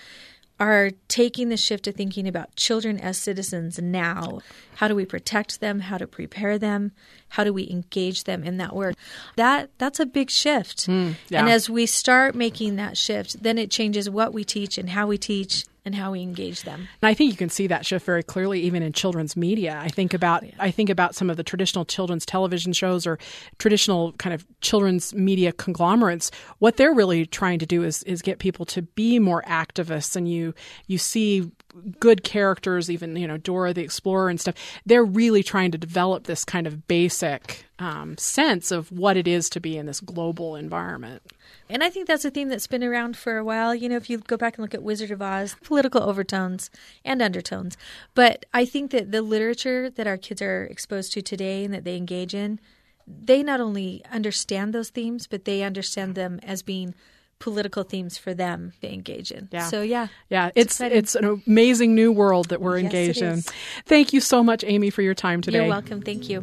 are 0.62 0.92
taking 1.08 1.50
the 1.50 1.58
shift 1.58 1.86
to 1.86 1.92
thinking 1.92 2.28
about 2.28 2.56
children 2.56 3.00
as 3.00 3.18
citizens 3.18 3.80
now. 3.80 4.42
How 4.76 4.88
do 4.88 4.96
we 4.96 5.06
protect 5.06 5.60
them? 5.60 5.80
How 5.80 5.98
to 5.98 6.06
prepare 6.06 6.60
them? 6.60 6.92
How 7.30 7.44
do 7.44 7.52
we 7.52 7.68
engage 7.68 8.26
them 8.26 8.44
in 8.44 8.58
that 8.58 8.76
work? 8.76 8.94
That 9.38 9.72
that's 9.80 10.00
a 10.00 10.06
big 10.06 10.30
shift. 10.30 10.88
Mm, 10.88 11.16
yeah. 11.30 11.40
And 11.40 11.50
as 11.50 11.68
we 11.68 11.88
start 11.88 12.36
making 12.36 12.76
that 12.76 12.96
shift, 12.96 13.42
then 13.42 13.58
it 13.58 13.72
changes 13.72 14.08
what 14.08 14.34
we 14.34 14.44
teach 14.44 14.78
and 14.78 14.92
how 14.92 15.08
we 15.08 15.18
teach 15.18 15.66
and 15.84 15.96
how 15.96 16.12
we 16.12 16.22
engage 16.22 16.64
them. 16.64 16.88
And 17.02 17.10
I 17.10 17.14
think 17.14 17.32
you 17.32 17.38
can 17.38 17.50
see 17.50 17.68
that 17.68 17.86
shift 17.86 18.06
very 18.06 18.24
clearly 18.24 18.60
even 18.62 18.84
in 18.84 18.94
children's 18.94 19.36
media. 19.36 19.80
I 19.82 19.90
think 19.90 20.14
about 20.14 20.46
yeah. 20.46 20.54
I 20.60 20.72
think 20.72 20.90
about 20.90 21.16
some 21.16 21.30
of 21.30 21.38
the 21.38 21.44
traditional 21.44 21.86
children's 21.86 22.26
television 22.26 22.74
shows 22.74 23.08
or 23.08 23.18
traditional 23.58 24.14
kind 24.14 24.34
of 24.34 24.46
children's 24.62 25.14
media 25.14 25.52
conglomerates. 25.52 26.32
What 26.60 26.78
they're 26.78 26.94
really 26.94 27.26
trying 27.26 27.60
to 27.60 27.66
do 27.66 27.84
is 27.84 28.04
is 28.04 28.22
get 28.22 28.40
people 28.40 28.66
to 28.68 28.84
be 28.84 29.20
more 29.20 29.42
activists 29.44 30.16
and 30.16 30.28
you 30.28 30.54
you 30.88 30.98
see 30.98 31.52
good 32.00 32.24
characters, 32.24 32.90
even 32.90 33.16
you 33.16 33.28
know 33.28 33.38
Dora 33.38 33.74
the 33.74 33.84
Explorer 33.84 34.30
and 34.30 34.40
stuff. 34.40 34.56
They're 34.86 35.04
really 35.04 35.44
trying 35.44 35.72
to 35.72 35.78
develop 35.78 36.26
this 36.26 36.46
kind 36.46 36.68
of 36.68 36.88
basic 36.88 37.66
um, 37.80 38.18
sense 38.18 38.72
of 38.72 38.92
what 38.92 39.18
it 39.18 39.28
is 39.28 39.50
to 39.50 39.60
be 39.60 39.78
in 39.78 39.86
this 39.86 40.02
global 40.02 40.56
environment. 40.56 41.24
And 41.70 41.84
I 41.84 41.90
think 41.90 42.08
that's 42.08 42.26
a 42.26 42.32
theme 42.32 42.50
that's 42.50 42.68
been 42.68 42.84
around 42.84 43.18
for 43.18 43.38
a 43.38 43.44
while. 43.44 43.74
You 43.74 43.90
know, 43.90 43.96
if 43.96 44.10
you 44.10 44.20
go 44.20 44.38
back 44.38 44.58
and 44.58 44.64
look 44.64 44.74
at 44.74 44.84
Wizard 44.84 45.12
of 45.12 45.22
Oz, 45.22 45.56
political 45.64 46.04
overtones 46.04 46.70
and 47.04 47.22
undertones. 47.22 47.78
But 48.14 48.46
I 48.54 48.66
think 48.66 48.92
that 48.92 49.12
the 49.12 49.22
literature 49.22 49.90
that 49.90 50.08
our 50.08 50.18
kids 50.18 50.42
are 50.42 50.66
exposed 50.66 51.14
to 51.14 51.22
today 51.22 51.64
and 51.64 51.74
that 51.74 51.84
they 51.84 51.96
engage 51.96 52.36
in, 52.36 52.60
they 53.08 53.42
not 53.44 53.60
only 53.60 54.04
understand 54.12 54.74
those 54.74 54.90
themes, 54.90 55.28
but 55.28 55.46
they 55.46 55.64
understand 55.64 56.16
them 56.16 56.40
as 56.44 56.62
being 56.62 56.94
political 57.42 57.84
themes 57.84 58.18
for 58.18 58.34
them 58.34 58.72
to 58.82 58.92
engage 58.92 59.32
in. 59.32 59.50
Yeah. 59.52 59.68
So 59.68 59.82
yeah. 59.82 60.08
Yeah, 60.30 60.52
it's 60.56 60.80
it's, 60.80 60.94
it's 60.94 61.16
an 61.16 61.42
amazing 61.46 61.94
new 61.96 62.12
world 62.12 62.50
that 62.50 62.62
we're 62.62 62.78
yes, 62.78 62.86
engaged 62.86 63.22
in. 63.22 63.42
Thank 63.86 64.14
you 64.14 64.22
so 64.22 64.44
much 64.44 64.64
Amy 64.66 64.90
for 64.90 65.02
your 65.02 65.16
time 65.16 65.42
today. 65.42 65.60
You're 65.60 65.68
welcome. 65.68 66.02
Thank 66.02 66.30
you. 66.30 66.42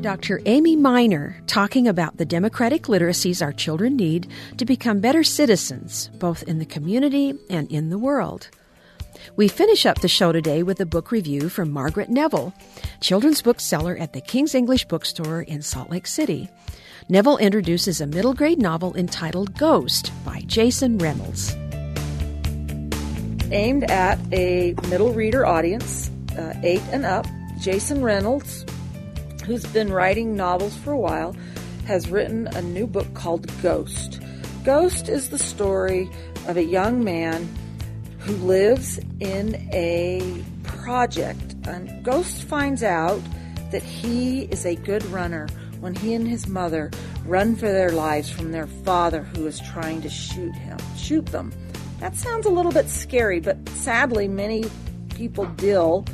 Dr. 0.00 0.40
Amy 0.46 0.76
Miner 0.76 1.42
talking 1.48 1.88
about 1.88 2.16
the 2.16 2.24
democratic 2.24 2.84
literacies 2.84 3.42
our 3.42 3.52
children 3.52 3.96
need 3.96 4.30
to 4.56 4.64
become 4.64 5.00
better 5.00 5.24
citizens, 5.24 6.10
both 6.18 6.44
in 6.44 6.58
the 6.60 6.64
community 6.64 7.34
and 7.50 7.70
in 7.72 7.90
the 7.90 7.98
world. 7.98 8.48
We 9.34 9.48
finish 9.48 9.84
up 9.84 10.00
the 10.00 10.08
show 10.08 10.30
today 10.30 10.62
with 10.62 10.80
a 10.80 10.86
book 10.86 11.10
review 11.10 11.48
from 11.48 11.72
Margaret 11.72 12.08
Neville, 12.08 12.54
children's 13.00 13.42
bookseller 13.42 13.96
at 13.96 14.12
the 14.12 14.20
King's 14.20 14.54
English 14.54 14.84
Bookstore 14.84 15.42
in 15.42 15.60
Salt 15.62 15.90
Lake 15.90 16.06
City. 16.06 16.48
Neville 17.08 17.38
introduces 17.38 18.00
a 18.00 18.06
middle 18.06 18.34
grade 18.34 18.60
novel 18.60 18.96
entitled 18.96 19.56
Ghost 19.58 20.12
by 20.24 20.40
Jason 20.46 20.98
Reynolds. 20.98 21.54
Aimed 23.52 23.90
at 23.90 24.18
a 24.32 24.74
middle 24.88 25.12
reader 25.12 25.46
audience, 25.46 26.10
uh, 26.36 26.54
eight 26.62 26.82
and 26.90 27.04
up, 27.04 27.26
Jason 27.60 28.02
Reynolds 28.02 28.64
who's 29.46 29.64
been 29.66 29.92
writing 29.92 30.36
novels 30.36 30.76
for 30.76 30.92
a 30.92 30.98
while, 30.98 31.34
has 31.86 32.10
written 32.10 32.48
a 32.48 32.62
new 32.62 32.86
book 32.86 33.14
called 33.14 33.46
Ghost. 33.62 34.20
Ghost 34.64 35.08
is 35.08 35.30
the 35.30 35.38
story 35.38 36.10
of 36.48 36.56
a 36.56 36.64
young 36.64 37.04
man 37.04 37.48
who 38.18 38.32
lives 38.38 38.98
in 39.20 39.54
a 39.72 40.44
project. 40.64 41.54
And 41.68 42.04
Ghost 42.04 42.42
finds 42.42 42.82
out 42.82 43.22
that 43.70 43.84
he 43.84 44.42
is 44.42 44.66
a 44.66 44.74
good 44.74 45.04
runner 45.06 45.46
when 45.86 45.94
he 45.94 46.14
and 46.14 46.26
his 46.26 46.48
mother 46.48 46.90
run 47.26 47.54
for 47.54 47.70
their 47.70 47.92
lives 47.92 48.28
from 48.28 48.50
their 48.50 48.66
father 48.66 49.22
who 49.22 49.46
is 49.46 49.60
trying 49.60 50.02
to 50.02 50.08
shoot 50.08 50.52
him, 50.52 50.76
shoot 50.96 51.24
them. 51.26 51.52
That 52.00 52.16
sounds 52.16 52.44
a 52.44 52.50
little 52.50 52.72
bit 52.72 52.88
scary, 52.88 53.38
but 53.38 53.56
sadly 53.68 54.26
many 54.26 54.64
people 55.14 55.44
deal 55.46 56.04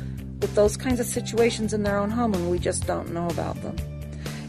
with 0.41 0.53
those 0.53 0.77
kinds 0.77 0.99
of 0.99 1.07
situations 1.07 1.73
in 1.73 1.81
their 1.81 1.97
own 1.97 2.11
home 2.11 2.35
and 2.35 2.51
we 2.51 2.59
just 2.59 2.85
don't 2.85 3.11
know 3.15 3.25
about 3.29 3.59
them. 3.63 3.75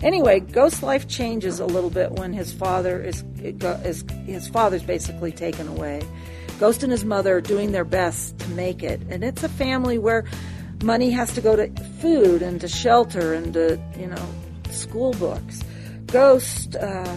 Anyway, 0.03 0.41
Ghost's 0.41 0.83
life 0.83 1.09
changes 1.09 1.59
a 1.59 1.65
little 1.65 1.89
bit 1.89 2.13
when 2.13 2.35
his 2.35 2.53
father 2.53 3.03
is, 3.03 3.25
is 3.39 4.05
his 4.27 4.47
father's 4.49 4.83
basically 4.83 5.33
taken 5.33 5.67
away. 5.69 6.03
Ghost 6.61 6.83
and 6.83 6.93
his 6.93 7.07
mother 7.07 7.39
are 7.39 7.41
doing 7.41 7.73
their 7.73 7.87
best 7.87 8.39
to 8.41 8.49
make 8.51 8.83
it, 8.83 9.01
and 9.09 9.25
it's 9.25 9.43
a 9.43 9.49
family 9.49 9.97
where 9.97 10.27
money 10.83 11.11
has 11.13 11.33
to 11.33 11.41
go 11.41 11.57
to 11.57 11.67
food 12.03 12.43
and 12.43 12.61
to 12.61 12.69
shelter 12.69 13.33
and 13.33 13.55
to 13.55 13.81
you 13.99 14.07
know 14.07 14.29
school 14.75 15.13
books. 15.13 15.63
Ghost, 16.07 16.77
uh, 16.77 17.17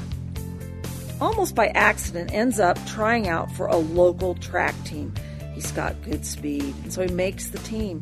almost 1.20 1.56
by 1.56 1.68
accident, 1.68 2.34
ends 2.34 2.60
up 2.60 2.78
trying 2.86 3.28
out 3.28 3.52
for 3.52 3.68
a 3.68 3.76
local 3.76 4.36
track 4.36 4.76
team. 4.86 5.14
He's 5.54 5.72
got 5.72 6.02
good 6.04 6.26
speed, 6.26 6.74
and 6.84 6.94
so 6.94 7.02
he 7.02 7.14
makes 7.14 7.50
the 7.50 7.60
team. 7.60 8.02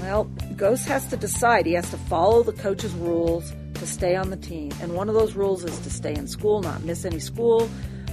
Well, 0.00 0.24
Ghost 0.56 0.86
has 0.88 1.06
to 1.08 1.16
decide. 1.16 1.66
He 1.66 1.74
has 1.74 1.90
to 1.90 1.98
follow 1.98 2.42
the 2.42 2.54
coach's 2.54 2.94
rules 2.94 3.52
to 3.74 3.86
stay 3.86 4.16
on 4.16 4.30
the 4.30 4.36
team. 4.36 4.72
And 4.80 4.94
one 4.94 5.08
of 5.08 5.14
those 5.14 5.34
rules 5.34 5.64
is 5.64 5.78
to 5.80 5.90
stay 5.90 6.14
in 6.14 6.26
school, 6.26 6.62
not 6.62 6.82
miss 6.84 7.04
any 7.04 7.18
school, 7.18 7.68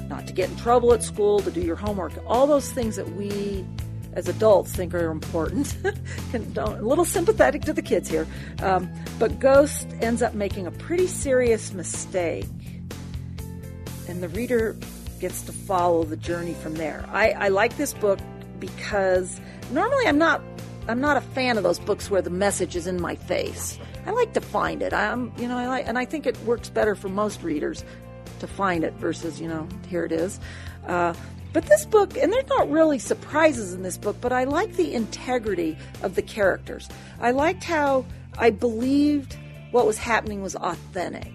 not 0.10 0.28
to 0.28 0.34
get 0.34 0.50
in 0.50 0.58
trouble 0.58 0.94
at 0.94 1.04
school, 1.04 1.40
to 1.40 1.52
do 1.52 1.62
your 1.62 1.76
homework. 1.76 2.14
All 2.26 2.48
those 2.48 2.72
things 2.72 2.96
that 2.98 3.10
we 3.16 3.66
as 4.14 4.28
adults 4.28 4.72
think 4.72 4.94
are 4.94 5.12
important. 5.12 5.76
a 6.34 6.70
little 6.82 7.06
sympathetic 7.06 7.64
to 7.64 7.74
the 7.74 7.82
kids 7.82 8.10
here. 8.10 8.28
Um, 8.62 8.90
but 9.20 9.40
Ghost 9.40 9.88
ends 10.02 10.22
up 10.22 10.34
making 10.34 10.68
a 10.68 10.72
pretty 10.72 11.08
serious 11.08 11.74
mistake. 11.74 12.48
And 14.08 14.24
the 14.24 14.30
reader 14.30 14.76
gets 15.20 15.42
to 15.44 15.52
follow 15.52 16.04
the 16.04 16.18
journey 16.18 16.54
from 16.54 16.76
there. 16.76 17.06
I, 17.12 17.32
I 17.32 17.48
like 17.50 17.78
this 17.78 17.94
book 17.94 18.20
because 18.60 19.40
normally 19.72 20.08
I'm 20.08 20.18
not 20.18 20.42
I'm 20.88 21.02
not 21.02 21.18
a 21.18 21.22
fan 21.22 21.58
of 21.58 21.64
those 21.64 21.80
books 21.80 22.10
where 22.10 22.22
the 22.22 22.30
message 22.30 22.76
is 22.76 22.88
in 22.88 23.02
my 23.02 23.16
face. 23.16 23.78
I 24.06 24.12
like 24.12 24.34
to 24.34 24.42
find 24.42 24.82
it. 24.82 24.94
I'm, 24.94 25.34
you 25.38 25.48
know, 25.48 25.58
I 25.58 25.68
like, 25.68 25.88
and 25.88 25.98
I 25.98 26.06
think 26.06 26.26
it 26.26 26.38
works 26.44 26.70
better 26.70 26.96
for 26.96 27.10
most 27.10 27.44
readers 27.44 27.84
to 28.40 28.48
find 28.48 28.86
it 28.86 28.94
versus, 28.94 29.42
you 29.42 29.50
know, 29.50 29.68
here 29.90 30.06
it 30.06 30.14
is. 30.14 30.40
Uh, 30.86 31.14
but 31.54 31.66
this 31.66 31.86
book, 31.86 32.18
and 32.18 32.32
there's 32.32 32.48
not 32.48 32.70
really 32.70 33.00
surprises 33.00 33.74
in 33.74 33.84
this 33.84 33.98
book, 33.98 34.18
but 34.22 34.32
I 34.32 34.44
like 34.44 34.74
the 34.76 34.94
integrity 34.94 35.78
of 36.04 36.16
the 36.16 36.22
characters. 36.22 36.88
I 37.20 37.32
liked 37.32 37.64
how 37.64 38.06
I 38.38 38.52
believed 38.52 39.38
what 39.72 39.86
was 39.86 39.98
happening 39.98 40.42
was 40.42 40.56
authentic. 40.56 41.32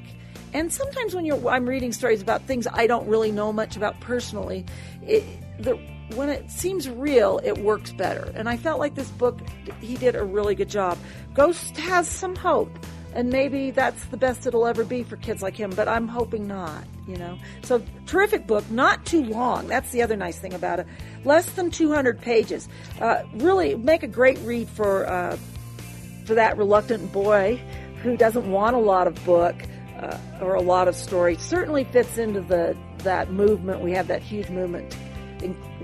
And 0.55 0.73
sometimes 0.73 1.15
when 1.15 1.25
you're, 1.25 1.49
I'm 1.49 1.67
reading 1.67 1.93
stories 1.93 2.21
about 2.21 2.43
things 2.43 2.67
I 2.73 2.87
don't 2.87 3.09
really 3.09 3.33
know 3.33 3.53
much 3.53 3.77
about 3.77 4.01
personally, 4.01 4.67
it, 5.07 5.25
the 5.59 5.79
when 6.15 6.29
it 6.29 6.51
seems 6.51 6.91
real, 6.91 7.41
it 7.43 7.59
works 7.59 7.93
better. 7.93 8.31
And 8.35 8.49
I 8.49 8.57
felt 8.57 8.79
like 8.79 8.95
this 8.95 9.09
book, 9.11 9.41
he 9.81 9.97
did 9.97 10.15
a 10.15 10.23
really 10.23 10.55
good 10.55 10.69
job. 10.69 10.99
Ghost 11.35 11.77
has 11.79 12.07
some 12.07 12.37
hope, 12.37 12.71
and 13.15 13.31
maybe 13.31 13.71
that's 13.71 14.05
the 14.07 14.17
best 14.17 14.47
it'll 14.47 14.67
ever 14.67 14.85
be 14.85 15.03
for 15.03 15.17
kids 15.17 15.43
like 15.43 15.57
him, 15.57 15.71
but 15.71 15.89
I'm 15.89 16.09
hoping 16.09 16.47
not, 16.47 16.85
you 17.07 17.17
know. 17.17 17.39
So, 17.63 17.83
terrific 18.07 18.47
book, 18.47 18.69
not 18.71 19.05
too 19.05 19.25
long. 19.25 19.69
That's 19.69 19.91
the 19.91 20.03
other 20.03 20.17
nice 20.17 20.39
thing 20.39 20.55
about 20.55 20.81
it. 20.81 20.87
Less 21.25 21.51
than 21.53 21.71
200 21.71 22.21
pages. 22.21 22.69
Uh, 23.01 23.23
really 23.35 23.75
make 23.75 24.03
a 24.03 24.09
great 24.09 24.39
read 24.41 24.69
for, 24.69 25.09
uh, 25.09 25.37
for 26.25 26.35
that 26.35 26.57
reluctant 26.57 27.13
boy 27.13 27.61
who 28.03 28.17
doesn't 28.17 28.51
want 28.51 28.77
a 28.77 28.81
lot 28.81 29.07
of 29.07 29.23
book. 29.25 29.57
Uh, 29.99 30.19
or 30.41 30.55
a 30.57 30.61
lot 30.61 30.89
of 30.89 30.97
story 30.97 31.37
certainly 31.37 31.85
fits 31.85 32.19
into 32.19 32.41
the 32.41 32.77
that 33.05 33.31
movement. 33.31 33.81
We 33.83 33.93
have 33.93 34.09
that 34.09 34.21
huge 34.21 34.51
movement 34.51 34.97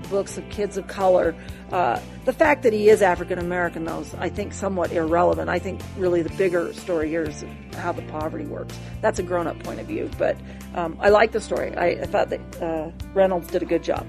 books 0.09 0.37
of 0.37 0.49
kids 0.49 0.77
of 0.77 0.87
color. 0.87 1.35
Uh, 1.71 1.99
the 2.25 2.33
fact 2.33 2.63
that 2.63 2.73
he 2.73 2.89
is 2.89 3.01
African 3.01 3.39
American, 3.39 3.85
though, 3.85 3.99
is, 3.99 4.13
I 4.15 4.29
think 4.29 4.53
somewhat 4.53 4.91
irrelevant. 4.91 5.49
I 5.49 5.59
think 5.59 5.81
really 5.97 6.21
the 6.21 6.35
bigger 6.35 6.73
story 6.73 7.09
here 7.09 7.23
is 7.23 7.43
how 7.73 7.91
the 7.91 8.01
poverty 8.03 8.45
works. 8.45 8.77
That's 9.01 9.19
a 9.19 9.23
grown 9.23 9.47
up 9.47 9.61
point 9.63 9.79
of 9.79 9.87
view, 9.87 10.09
but 10.17 10.37
um, 10.75 10.97
I 10.99 11.09
like 11.09 11.31
the 11.31 11.41
story. 11.41 11.75
I, 11.75 11.87
I 11.87 12.05
thought 12.05 12.29
that 12.29 12.61
uh, 12.61 12.91
Reynolds 13.13 13.49
did 13.49 13.61
a 13.61 13.65
good 13.65 13.83
job. 13.83 14.07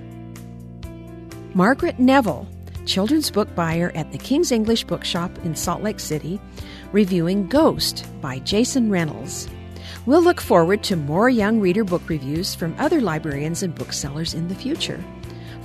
Margaret 1.54 1.98
Neville, 1.98 2.48
children's 2.86 3.30
book 3.30 3.52
buyer 3.54 3.92
at 3.94 4.12
the 4.12 4.18
King's 4.18 4.52
English 4.52 4.84
Bookshop 4.84 5.36
in 5.44 5.54
Salt 5.54 5.82
Lake 5.82 6.00
City, 6.00 6.40
reviewing 6.92 7.48
Ghost 7.48 8.06
by 8.20 8.38
Jason 8.40 8.90
Reynolds. 8.90 9.48
We'll 10.06 10.22
look 10.22 10.40
forward 10.40 10.82
to 10.84 10.96
more 10.96 11.28
young 11.28 11.60
reader 11.60 11.84
book 11.84 12.08
reviews 12.08 12.54
from 12.54 12.74
other 12.78 13.00
librarians 13.00 13.62
and 13.62 13.74
booksellers 13.74 14.32
in 14.32 14.48
the 14.48 14.54
future. 14.54 15.02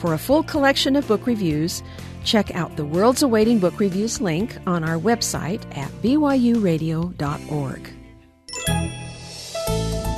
For 0.05 0.13
a 0.13 0.19
full 0.19 0.43
collection 0.43 0.95
of 0.95 1.07
book 1.07 1.25
reviews, 1.25 1.81
check 2.23 2.53
out 2.53 2.77
the 2.77 2.85
World's 2.85 3.23
Awaiting 3.23 3.57
Book 3.57 3.79
Reviews 3.79 4.21
link 4.21 4.55
on 4.67 4.83
our 4.83 4.99
website 4.99 5.65
at 5.75 5.89
byuradio.org. 6.03 7.91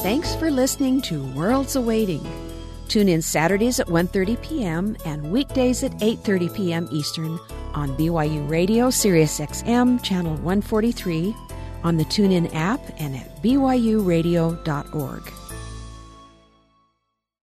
Thanks 0.04 0.36
for 0.36 0.52
listening 0.52 1.02
to 1.04 1.23
Worlds 1.28 1.78
Awaiting. 1.78 2.21
Tune 2.89 3.08
in 3.08 3.21
Saturdays 3.21 3.80
at 3.80 3.88
1:30 3.88 4.41
p.m. 4.41 4.97
and 5.06 5.32
weekdays 5.32 5.86
at 5.86 5.93
8:30 6.00 6.54
p.m. 6.54 6.89
Eastern 6.91 7.39
on 7.73 7.95
BYU 7.95 8.50
Radio 8.50 8.89
Sirius 8.89 9.39
XM 9.39 10.04
channel 10.04 10.34
143 10.43 11.34
on 11.86 11.95
the 11.95 12.04
TuneIn 12.04 12.54
app 12.54 12.82
and 13.00 13.15
at 13.15 13.41
byuradio.org. 13.41 15.37